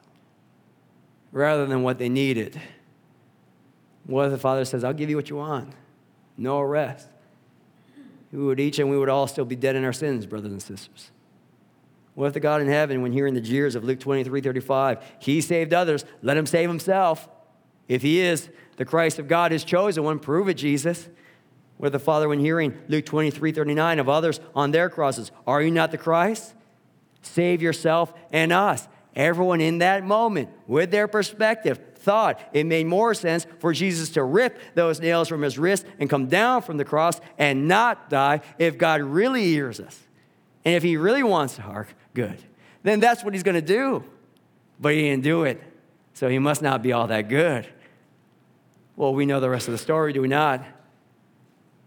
rather 1.30 1.66
than 1.66 1.82
what 1.82 1.98
they 1.98 2.08
needed. 2.08 2.58
What 4.06 4.24
if 4.24 4.30
the 4.30 4.38
Father 4.38 4.64
says, 4.64 4.82
I'll 4.82 4.94
give 4.94 5.10
you 5.10 5.16
what 5.16 5.28
you 5.28 5.36
want? 5.36 5.74
No 6.38 6.58
arrest. 6.58 7.06
We 8.32 8.38
would 8.38 8.60
each 8.60 8.78
and 8.78 8.88
we 8.88 8.96
would 8.96 9.10
all 9.10 9.26
still 9.26 9.44
be 9.44 9.56
dead 9.56 9.76
in 9.76 9.84
our 9.84 9.92
sins, 9.92 10.24
brothers 10.24 10.52
and 10.52 10.62
sisters. 10.62 11.10
If 12.26 12.34
the 12.34 12.40
God 12.40 12.60
in 12.60 12.68
heaven, 12.68 13.02
when 13.02 13.12
hearing 13.12 13.34
the 13.34 13.40
jeers 13.40 13.74
of 13.74 13.84
Luke 13.84 14.00
23 14.00 14.40
35, 14.40 15.04
he 15.20 15.40
saved 15.40 15.72
others, 15.72 16.04
let 16.22 16.36
him 16.36 16.46
save 16.46 16.68
himself? 16.68 17.28
If 17.86 18.02
he 18.02 18.20
is 18.20 18.48
the 18.76 18.84
Christ 18.84 19.18
of 19.18 19.28
God, 19.28 19.52
his 19.52 19.64
chosen 19.64 20.04
one, 20.04 20.18
prove 20.18 20.48
it, 20.48 20.54
Jesus. 20.54 21.08
If 21.80 21.92
the 21.92 21.98
Father, 21.98 22.28
when 22.28 22.40
hearing 22.40 22.76
Luke 22.88 23.06
23 23.06 23.52
39 23.52 23.98
of 23.98 24.08
others 24.08 24.40
on 24.54 24.72
their 24.72 24.90
crosses, 24.90 25.30
are 25.46 25.62
you 25.62 25.70
not 25.70 25.90
the 25.90 25.98
Christ? 25.98 26.54
Save 27.22 27.62
yourself 27.62 28.12
and 28.32 28.52
us. 28.52 28.88
Everyone 29.14 29.60
in 29.60 29.78
that 29.78 30.04
moment, 30.04 30.48
with 30.66 30.90
their 30.90 31.08
perspective, 31.08 31.80
thought 31.96 32.40
it 32.52 32.64
made 32.64 32.86
more 32.86 33.14
sense 33.14 33.46
for 33.58 33.72
Jesus 33.72 34.10
to 34.10 34.22
rip 34.22 34.58
those 34.74 35.00
nails 35.00 35.28
from 35.28 35.42
his 35.42 35.58
wrist 35.58 35.84
and 35.98 36.08
come 36.08 36.26
down 36.26 36.62
from 36.62 36.76
the 36.76 36.84
cross 36.84 37.20
and 37.36 37.66
not 37.68 38.08
die 38.08 38.40
if 38.58 38.78
God 38.78 39.02
really 39.02 39.44
hears 39.44 39.80
us. 39.80 39.98
And 40.64 40.74
if 40.74 40.82
he 40.82 40.96
really 40.96 41.22
wants 41.22 41.56
to 41.56 41.62
hark, 41.62 41.88
good. 42.14 42.38
Then 42.82 43.00
that's 43.00 43.24
what 43.24 43.34
he's 43.34 43.42
going 43.42 43.54
to 43.54 43.60
do. 43.60 44.04
But 44.80 44.94
he 44.94 45.02
didn't 45.02 45.24
do 45.24 45.44
it. 45.44 45.62
So 46.14 46.28
he 46.28 46.38
must 46.38 46.62
not 46.62 46.82
be 46.82 46.92
all 46.92 47.06
that 47.08 47.28
good. 47.28 47.66
Well, 48.96 49.14
we 49.14 49.26
know 49.26 49.40
the 49.40 49.50
rest 49.50 49.68
of 49.68 49.72
the 49.72 49.78
story, 49.78 50.12
do 50.12 50.20
we 50.20 50.28
not? 50.28 50.64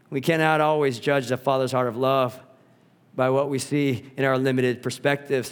We 0.10 0.22
cannot 0.22 0.62
always 0.62 1.00
judge 1.00 1.28
the 1.28 1.38
Father's 1.38 1.72
heart 1.72 1.88
of 1.88 1.98
love 1.98 2.40
by 3.16 3.30
what 3.30 3.50
we 3.50 3.60
see 3.60 4.06
in 4.18 4.24
our 4.24 4.38
limited 4.38 4.82
perspectives 4.82 5.52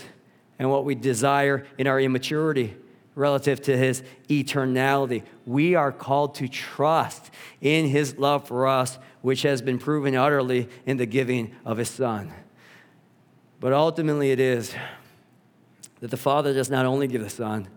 and 0.57 0.69
what 0.69 0.85
we 0.85 0.95
desire 0.95 1.65
in 1.77 1.87
our 1.87 1.99
immaturity 1.99 2.75
relative 3.15 3.61
to 3.63 3.75
his 3.75 4.03
eternality. 4.29 5.23
We 5.45 5.75
are 5.75 5.91
called 5.91 6.35
to 6.35 6.47
trust 6.47 7.31
in 7.59 7.87
his 7.87 8.17
love 8.17 8.47
for 8.47 8.67
us, 8.67 8.97
which 9.21 9.41
has 9.41 9.61
been 9.61 9.79
proven 9.79 10.15
utterly 10.15 10.69
in 10.85 10.97
the 10.97 11.05
giving 11.05 11.55
of 11.65 11.77
his 11.77 11.89
Son. 11.89 12.31
But 13.59 13.73
ultimately, 13.73 14.31
it 14.31 14.39
is 14.39 14.73
that 15.99 16.11
the 16.11 16.17
Father 16.17 16.53
does 16.53 16.69
not 16.69 16.85
only 16.85 17.07
give 17.07 17.21
the 17.21 17.29
Son. 17.29 17.67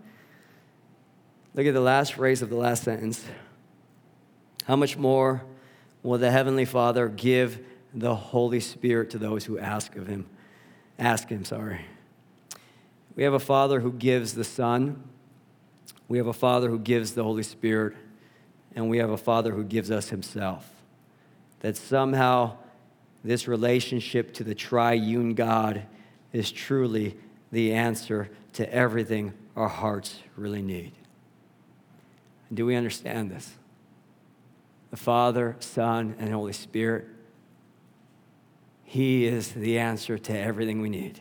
Look 1.53 1.65
at 1.67 1.73
the 1.73 1.81
last 1.81 2.13
phrase 2.13 2.41
of 2.41 2.49
the 2.49 2.55
last 2.55 2.83
sentence. 2.83 3.23
How 4.65 4.75
much 4.75 4.97
more 4.97 5.43
will 6.01 6.17
the 6.17 6.31
Heavenly 6.31 6.65
Father 6.65 7.09
give 7.09 7.65
the 7.93 8.15
Holy 8.15 8.59
Spirit 8.59 9.09
to 9.11 9.17
those 9.17 9.45
who 9.45 9.59
ask 9.59 9.95
of 9.95 10.07
Him? 10.07 10.25
Ask 10.97 11.29
Him, 11.29 11.43
sorry. 11.43 11.81
We 13.15 13.23
have 13.23 13.33
a 13.33 13.39
Father 13.39 13.81
who 13.81 13.91
gives 13.91 14.33
the 14.33 14.43
Son, 14.43 15.03
we 16.07 16.17
have 16.17 16.27
a 16.27 16.33
Father 16.33 16.69
who 16.69 16.79
gives 16.79 17.13
the 17.13 17.23
Holy 17.23 17.43
Spirit, 17.43 17.95
and 18.75 18.89
we 18.89 18.97
have 18.97 19.09
a 19.09 19.17
Father 19.17 19.51
who 19.51 19.63
gives 19.63 19.91
us 19.91 20.09
Himself. 20.09 20.69
That 21.59 21.77
somehow 21.77 22.57
this 23.23 23.47
relationship 23.47 24.33
to 24.33 24.43
the 24.43 24.55
triune 24.55 25.33
God 25.33 25.85
is 26.31 26.51
truly 26.51 27.17
the 27.51 27.73
answer 27.73 28.29
to 28.53 28.71
everything 28.73 29.33
our 29.55 29.69
hearts 29.69 30.19
really 30.35 30.61
need. 30.61 30.91
Do 32.53 32.65
we 32.65 32.75
understand 32.75 33.31
this? 33.31 33.53
The 34.91 34.97
Father, 34.97 35.55
Son, 35.59 36.15
and 36.19 36.31
Holy 36.33 36.53
Spirit, 36.53 37.07
He 38.83 39.25
is 39.25 39.53
the 39.53 39.79
answer 39.79 40.17
to 40.17 40.37
everything 40.37 40.81
we 40.81 40.89
need. 40.89 41.19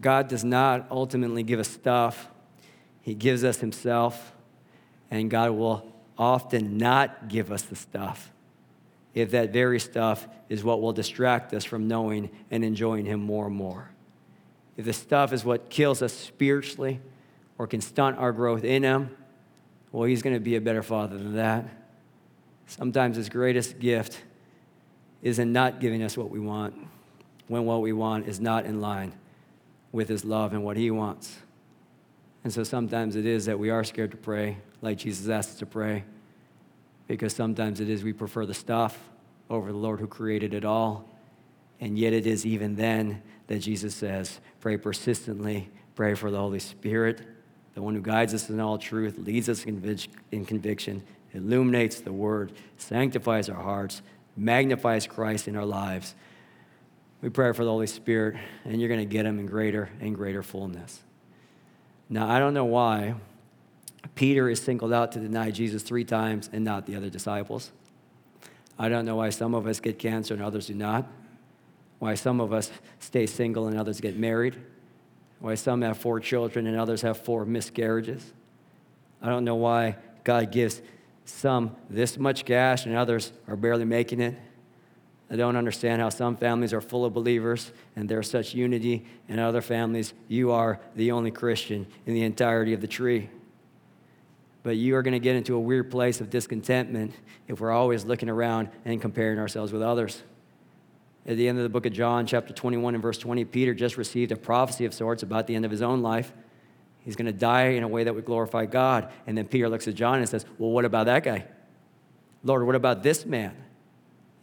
God 0.00 0.28
does 0.28 0.44
not 0.44 0.86
ultimately 0.90 1.42
give 1.42 1.58
us 1.58 1.68
stuff, 1.68 2.30
He 3.00 3.14
gives 3.14 3.42
us 3.42 3.58
Himself, 3.58 4.32
and 5.10 5.30
God 5.30 5.50
will 5.50 5.92
often 6.16 6.78
not 6.78 7.28
give 7.28 7.50
us 7.50 7.62
the 7.62 7.76
stuff 7.76 8.30
if 9.14 9.30
that 9.30 9.52
very 9.52 9.78
stuff 9.78 10.26
is 10.48 10.64
what 10.64 10.80
will 10.80 10.92
distract 10.92 11.54
us 11.54 11.64
from 11.64 11.86
knowing 11.86 12.30
and 12.50 12.64
enjoying 12.64 13.06
Him 13.06 13.20
more 13.20 13.46
and 13.46 13.54
more. 13.54 13.90
If 14.76 14.84
the 14.84 14.92
stuff 14.92 15.32
is 15.32 15.44
what 15.44 15.70
kills 15.70 16.02
us 16.02 16.12
spiritually 16.12 17.00
or 17.56 17.66
can 17.68 17.80
stunt 17.80 18.18
our 18.18 18.32
growth 18.32 18.64
in 18.64 18.82
Him, 18.82 19.16
well, 19.92 20.04
He's 20.04 20.22
going 20.22 20.34
to 20.34 20.40
be 20.40 20.56
a 20.56 20.60
better 20.60 20.82
Father 20.82 21.16
than 21.16 21.36
that. 21.36 21.64
Sometimes 22.66 23.16
His 23.16 23.28
greatest 23.28 23.78
gift 23.78 24.20
is 25.22 25.38
in 25.38 25.52
not 25.52 25.80
giving 25.80 26.02
us 26.02 26.16
what 26.16 26.30
we 26.30 26.40
want 26.40 26.74
when 27.46 27.64
what 27.64 27.82
we 27.82 27.92
want 27.92 28.26
is 28.26 28.40
not 28.40 28.64
in 28.64 28.80
line 28.80 29.12
with 29.92 30.08
His 30.08 30.24
love 30.24 30.52
and 30.52 30.64
what 30.64 30.76
He 30.76 30.90
wants. 30.90 31.38
And 32.42 32.52
so 32.52 32.64
sometimes 32.64 33.16
it 33.16 33.26
is 33.26 33.46
that 33.46 33.58
we 33.58 33.70
are 33.70 33.84
scared 33.84 34.10
to 34.10 34.16
pray, 34.16 34.58
like 34.82 34.98
Jesus 34.98 35.28
asked 35.28 35.50
us 35.50 35.58
to 35.60 35.66
pray 35.66 36.04
because 37.06 37.34
sometimes 37.34 37.80
it 37.80 37.88
is 37.88 38.02
we 38.02 38.12
prefer 38.12 38.46
the 38.46 38.54
stuff 38.54 38.98
over 39.50 39.70
the 39.70 39.78
Lord 39.78 40.00
who 40.00 40.06
created 40.06 40.54
it 40.54 40.64
all. 40.64 41.08
And 41.80 41.98
yet 41.98 42.12
it 42.12 42.26
is 42.26 42.46
even 42.46 42.76
then 42.76 43.22
that 43.46 43.58
Jesus 43.58 43.94
says, 43.94 44.40
pray 44.60 44.76
persistently, 44.76 45.68
pray 45.94 46.14
for 46.14 46.30
the 46.30 46.38
Holy 46.38 46.58
Spirit, 46.58 47.20
the 47.74 47.82
one 47.82 47.94
who 47.94 48.00
guides 48.00 48.32
us 48.32 48.48
in 48.48 48.60
all 48.60 48.78
truth, 48.78 49.18
leads 49.18 49.48
us 49.48 49.64
in 49.64 50.44
conviction, 50.46 51.02
illuminates 51.32 52.00
the 52.00 52.12
word, 52.12 52.52
sanctifies 52.78 53.48
our 53.48 53.60
hearts, 53.60 54.00
magnifies 54.36 55.06
Christ 55.06 55.48
in 55.48 55.56
our 55.56 55.66
lives. 55.66 56.14
We 57.20 57.28
pray 57.30 57.52
for 57.52 57.64
the 57.64 57.70
Holy 57.70 57.86
Spirit, 57.86 58.36
and 58.64 58.80
you're 58.80 58.88
going 58.88 59.00
to 59.00 59.06
get 59.06 59.26
him 59.26 59.38
in 59.38 59.46
greater 59.46 59.90
and 60.00 60.14
greater 60.14 60.42
fullness. 60.42 61.02
Now, 62.08 62.30
I 62.30 62.38
don't 62.38 62.54
know 62.54 62.66
why 62.66 63.14
Peter 64.14 64.48
is 64.48 64.60
singled 64.60 64.92
out 64.92 65.12
to 65.12 65.20
deny 65.20 65.50
Jesus 65.50 65.82
three 65.82 66.04
times 66.04 66.50
and 66.52 66.64
not 66.64 66.86
the 66.86 66.96
other 66.96 67.10
disciples. 67.10 67.72
I 68.78 68.88
don't 68.88 69.04
know 69.04 69.16
why 69.16 69.30
some 69.30 69.54
of 69.54 69.66
us 69.66 69.80
get 69.80 69.98
cancer 69.98 70.34
and 70.34 70.42
others 70.42 70.66
do 70.66 70.74
not. 70.74 71.06
Why 71.98 72.14
some 72.14 72.40
of 72.40 72.52
us 72.52 72.70
stay 72.98 73.26
single 73.26 73.68
and 73.68 73.78
others 73.78 74.00
get 74.00 74.16
married. 74.16 74.56
Why 75.38 75.54
some 75.54 75.82
have 75.82 75.98
four 75.98 76.20
children 76.20 76.66
and 76.66 76.76
others 76.76 77.02
have 77.02 77.18
four 77.18 77.44
miscarriages. 77.44 78.32
I 79.22 79.28
don't 79.28 79.44
know 79.44 79.54
why 79.54 79.96
God 80.22 80.52
gives 80.52 80.82
some 81.24 81.74
this 81.88 82.18
much 82.18 82.44
cash 82.44 82.84
and 82.84 82.94
others 82.96 83.32
are 83.48 83.56
barely 83.56 83.84
making 83.84 84.20
it. 84.20 84.36
I 85.30 85.36
don't 85.36 85.56
understand 85.56 86.02
how 86.02 86.10
some 86.10 86.36
families 86.36 86.74
are 86.74 86.82
full 86.82 87.04
of 87.04 87.14
believers 87.14 87.72
and 87.96 88.08
there's 88.08 88.28
such 88.28 88.54
unity, 88.54 89.06
and 89.28 89.40
other 89.40 89.62
families, 89.62 90.12
you 90.28 90.50
are 90.50 90.78
the 90.94 91.12
only 91.12 91.30
Christian 91.30 91.86
in 92.04 92.14
the 92.14 92.22
entirety 92.22 92.74
of 92.74 92.80
the 92.80 92.86
tree 92.86 93.30
but 94.64 94.76
you 94.76 94.96
are 94.96 95.02
going 95.02 95.12
to 95.12 95.20
get 95.20 95.36
into 95.36 95.54
a 95.54 95.60
weird 95.60 95.90
place 95.90 96.20
of 96.20 96.30
discontentment 96.30 97.14
if 97.46 97.60
we're 97.60 97.70
always 97.70 98.04
looking 98.04 98.30
around 98.30 98.70
and 98.84 99.00
comparing 99.00 99.38
ourselves 99.38 99.72
with 99.72 99.82
others. 99.82 100.22
At 101.26 101.36
the 101.36 101.48
end 101.48 101.58
of 101.58 101.64
the 101.64 101.68
book 101.68 101.86
of 101.86 101.92
John, 101.92 102.26
chapter 102.26 102.52
21 102.54 102.94
and 102.94 103.02
verse 103.02 103.18
20, 103.18 103.44
Peter 103.44 103.74
just 103.74 103.98
received 103.98 104.32
a 104.32 104.36
prophecy 104.36 104.86
of 104.86 104.94
sorts 104.94 105.22
about 105.22 105.46
the 105.46 105.54
end 105.54 105.66
of 105.66 105.70
his 105.70 105.82
own 105.82 106.00
life. 106.02 106.32
He's 107.00 107.14
going 107.14 107.26
to 107.26 107.32
die 107.32 107.68
in 107.68 107.82
a 107.82 107.88
way 107.88 108.04
that 108.04 108.14
would 108.14 108.24
glorify 108.24 108.64
God. 108.64 109.12
And 109.26 109.36
then 109.36 109.46
Peter 109.46 109.68
looks 109.68 109.86
at 109.86 109.94
John 109.94 110.18
and 110.18 110.28
says, 110.28 110.46
Well, 110.58 110.70
what 110.70 110.86
about 110.86 111.06
that 111.06 111.22
guy? 111.22 111.44
Lord, 112.42 112.64
what 112.64 112.74
about 112.74 113.02
this 113.02 113.26
man? 113.26 113.54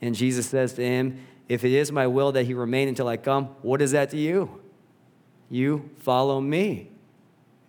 And 0.02 0.14
Jesus 0.14 0.48
says 0.48 0.74
to 0.74 0.84
him, 0.84 1.26
If 1.50 1.64
it 1.64 1.72
is 1.72 1.92
my 1.92 2.06
will 2.06 2.32
that 2.34 2.46
he 2.46 2.54
remain 2.54 2.88
until 2.88 3.08
I 3.08 3.18
come, 3.18 3.46
what 3.64 3.82
is 3.82 3.92
that 3.92 4.12
to 4.12 4.18
you? 4.18 4.62
You 5.50 5.90
follow 5.98 6.40
me. 6.40 6.92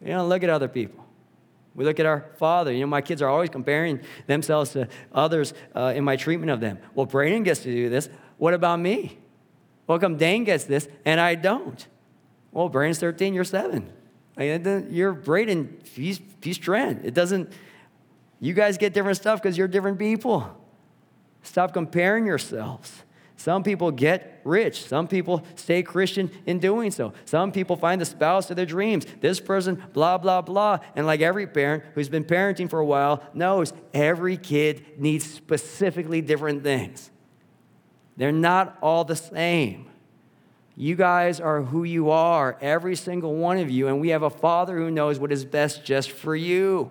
You 0.02 0.08
don't 0.08 0.28
look 0.28 0.42
at 0.42 0.50
other 0.50 0.68
people. 0.68 1.01
We 1.74 1.84
look 1.84 1.98
at 2.00 2.06
our 2.06 2.26
father. 2.36 2.72
You 2.72 2.80
know, 2.80 2.86
my 2.86 3.00
kids 3.00 3.22
are 3.22 3.28
always 3.28 3.50
comparing 3.50 4.00
themselves 4.26 4.70
to 4.72 4.88
others 5.12 5.54
uh, 5.74 5.92
in 5.94 6.04
my 6.04 6.16
treatment 6.16 6.50
of 6.50 6.60
them. 6.60 6.78
Well, 6.94 7.06
Braden 7.06 7.42
gets 7.44 7.60
to 7.60 7.72
do 7.72 7.88
this. 7.88 8.08
What 8.36 8.54
about 8.54 8.80
me? 8.80 9.18
Well, 9.86 9.98
come 9.98 10.16
Dane 10.16 10.44
gets 10.44 10.64
this 10.64 10.88
and 11.04 11.20
I 11.20 11.34
don't. 11.34 11.86
Well, 12.50 12.68
Braden's 12.68 12.98
13, 12.98 13.34
you're 13.34 13.44
seven. 13.44 13.90
you're 14.36 15.12
Braden, 15.12 15.78
he's, 15.94 16.20
he's 16.42 16.58
Trent. 16.58 17.04
It 17.04 17.14
doesn't, 17.14 17.52
you 18.40 18.52
guys 18.52 18.76
get 18.76 18.92
different 18.92 19.16
stuff 19.16 19.42
because 19.42 19.56
you're 19.56 19.68
different 19.68 19.98
people. 19.98 20.46
Stop 21.42 21.72
comparing 21.72 22.26
yourselves. 22.26 23.02
Some 23.36 23.62
people 23.62 23.90
get 23.90 24.40
rich. 24.44 24.84
Some 24.84 25.08
people 25.08 25.44
stay 25.56 25.82
Christian 25.82 26.30
in 26.46 26.58
doing 26.58 26.90
so. 26.90 27.12
Some 27.24 27.50
people 27.50 27.76
find 27.76 28.00
the 28.00 28.04
spouse 28.04 28.50
of 28.50 28.56
their 28.56 28.66
dreams. 28.66 29.06
This 29.20 29.40
person, 29.40 29.82
blah, 29.92 30.18
blah, 30.18 30.42
blah. 30.42 30.78
And 30.94 31.06
like 31.06 31.20
every 31.20 31.46
parent 31.46 31.84
who's 31.94 32.08
been 32.08 32.24
parenting 32.24 32.70
for 32.70 32.78
a 32.78 32.86
while 32.86 33.22
knows, 33.34 33.72
every 33.92 34.36
kid 34.36 34.98
needs 34.98 35.28
specifically 35.28 36.20
different 36.20 36.62
things. 36.62 37.10
They're 38.16 38.32
not 38.32 38.78
all 38.82 39.04
the 39.04 39.16
same. 39.16 39.88
You 40.76 40.96
guys 40.96 41.40
are 41.40 41.62
who 41.62 41.84
you 41.84 42.10
are, 42.10 42.56
every 42.60 42.96
single 42.96 43.34
one 43.34 43.58
of 43.58 43.70
you, 43.70 43.88
and 43.88 44.00
we 44.00 44.08
have 44.08 44.22
a 44.22 44.30
father 44.30 44.78
who 44.78 44.90
knows 44.90 45.18
what 45.18 45.32
is 45.32 45.44
best 45.44 45.84
just 45.84 46.10
for 46.10 46.34
you. 46.34 46.90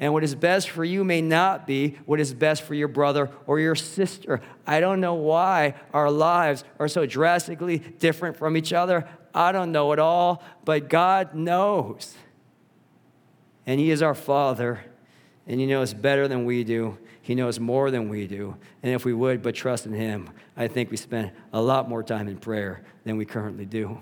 And 0.00 0.12
what 0.12 0.22
is 0.22 0.34
best 0.34 0.70
for 0.70 0.84
you 0.84 1.02
may 1.02 1.20
not 1.20 1.66
be 1.66 1.98
what 2.06 2.20
is 2.20 2.32
best 2.32 2.62
for 2.62 2.74
your 2.74 2.86
brother 2.86 3.30
or 3.46 3.58
your 3.58 3.74
sister. 3.74 4.40
I 4.66 4.78
don't 4.78 5.00
know 5.00 5.14
why 5.14 5.74
our 5.92 6.10
lives 6.10 6.62
are 6.78 6.86
so 6.86 7.04
drastically 7.04 7.78
different 7.78 8.36
from 8.36 8.56
each 8.56 8.72
other. 8.72 9.08
I 9.34 9.50
don't 9.50 9.72
know 9.72 9.92
it 9.92 9.98
all, 9.98 10.42
but 10.64 10.88
God 10.88 11.34
knows. 11.34 12.14
And 13.66 13.80
He 13.80 13.90
is 13.90 14.00
our 14.00 14.14
Father, 14.14 14.84
and 15.46 15.58
He 15.58 15.66
knows 15.66 15.94
better 15.94 16.28
than 16.28 16.44
we 16.44 16.62
do. 16.62 16.96
He 17.20 17.34
knows 17.34 17.58
more 17.58 17.90
than 17.90 18.08
we 18.08 18.26
do. 18.26 18.56
And 18.82 18.94
if 18.94 19.04
we 19.04 19.12
would 19.12 19.42
but 19.42 19.54
trust 19.54 19.84
in 19.84 19.92
Him, 19.92 20.30
I 20.56 20.68
think 20.68 20.90
we 20.90 20.96
spend 20.96 21.32
a 21.52 21.60
lot 21.60 21.88
more 21.88 22.02
time 22.02 22.28
in 22.28 22.38
prayer 22.38 22.84
than 23.04 23.16
we 23.16 23.24
currently 23.24 23.66
do, 23.66 24.00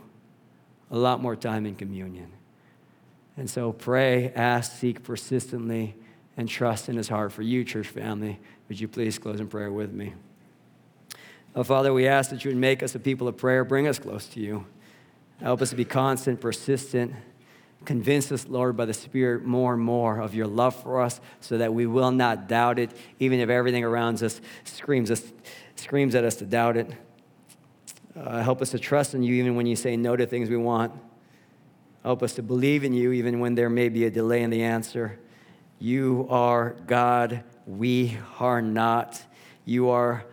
a 0.91 0.97
lot 0.97 1.23
more 1.23 1.35
time 1.35 1.65
in 1.65 1.75
communion. 1.75 2.33
And 3.37 3.51
so 3.51 3.73
pray, 3.73 4.33
ask, 4.35 4.73
seek 4.79 5.03
persistently, 5.03 5.95
and 6.37 6.49
trust 6.49 6.89
in 6.89 6.97
his 6.97 7.09
heart 7.09 7.33
for 7.33 7.43
you, 7.43 7.65
church 7.65 7.89
family. 7.89 8.39
Would 8.69 8.81
you 8.81 8.89
please 8.89 9.19
close 9.19 9.41
in 9.41 9.49
prayer 9.49 9.71
with 9.71 9.93
me? 9.93 10.15
Oh, 11.55 11.65
Father, 11.65 11.93
we 11.93 12.07
ask 12.07 12.31
that 12.31 12.45
you 12.45 12.51
would 12.51 12.59
make 12.59 12.83
us 12.83 12.95
a 12.95 12.99
people 12.99 13.29
of 13.29 13.37
prayer, 13.37 13.65
bring 13.65 13.87
us 13.87 13.99
close 13.99 14.27
to 14.29 14.41
you. 14.41 14.67
Help 15.41 15.63
us 15.63 15.71
to 15.71 15.77
be 15.77 15.85
constant, 15.85 16.41
persistent. 16.41 17.15
Convince 17.85 18.33
us, 18.33 18.47
Lord, 18.49 18.77
by 18.77 18.85
the 18.85 18.95
Spirit 18.95 19.45
more 19.45 19.75
and 19.75 19.83
more 19.83 20.19
of 20.19 20.35
your 20.35 20.47
love 20.47 20.75
for 20.75 21.01
us 21.01 21.21
so 21.41 21.59
that 21.59 21.73
we 21.73 21.87
will 21.87 22.11
not 22.11 22.49
doubt 22.49 22.79
it, 22.79 22.91
even 23.21 23.41
if 23.41 23.49
everything 23.49 23.85
around 23.85 24.23
us 24.23 24.41
screams, 24.65 25.11
us, 25.11 25.23
screams 25.77 26.15
at 26.15 26.25
us 26.25 26.37
to 26.37 26.45
doubt 26.47 26.77
it. 26.77 26.91
Uh, 28.15 28.43
help 28.43 28.61
us 28.63 28.71
to 28.71 28.79
trust 28.79 29.15
in 29.15 29.23
you 29.23 29.35
even 29.35 29.57
when 29.57 29.67
you 29.67 29.77
say 29.77 29.97
no 29.97 30.17
to 30.17 30.27
things 30.27 30.49
we 30.49 30.57
want. 30.57 30.93
Help 32.07 32.23
us 32.23 32.35
to 32.35 32.43
believe 32.43 32.85
in 32.85 32.93
you 32.93 33.11
even 33.11 33.41
when 33.41 33.57
there 33.57 33.69
may 33.69 33.89
be 33.89 34.05
a 34.05 34.11
delay 34.13 34.43
in 34.43 34.51
the 34.51 34.63
answer. 34.63 35.19
You 35.81 36.29
are 36.31 36.77
God. 36.87 37.43
We 37.67 38.17
are 38.39 38.63
not. 38.63 39.21
You 39.65 39.91
are 39.91 40.25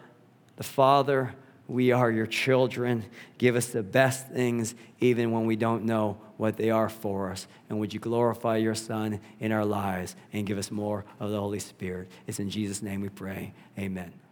the 0.55 0.63
Father. 0.63 1.33
We 1.67 1.91
are 1.91 2.11
your 2.11 2.27
children. 2.27 3.05
Give 3.39 3.55
us 3.55 3.69
the 3.69 3.81
best 3.81 4.27
things 4.27 4.75
even 4.99 5.31
when 5.31 5.47
we 5.47 5.55
don't 5.55 5.83
know 5.83 6.19
what 6.37 6.57
they 6.57 6.69
are 6.69 6.89
for 6.89 7.31
us. 7.31 7.47
And 7.69 7.79
would 7.79 7.91
you 7.91 7.99
glorify 7.99 8.57
your 8.57 8.75
Son 8.75 9.19
in 9.39 9.51
our 9.51 9.65
lives 9.65 10.15
and 10.31 10.45
give 10.45 10.59
us 10.59 10.69
more 10.69 11.05
of 11.19 11.31
the 11.31 11.39
Holy 11.39 11.57
Spirit? 11.57 12.07
It's 12.27 12.39
in 12.39 12.51
Jesus' 12.51 12.83
name 12.83 13.01
we 13.01 13.09
pray. 13.09 13.51
Amen. 13.79 14.22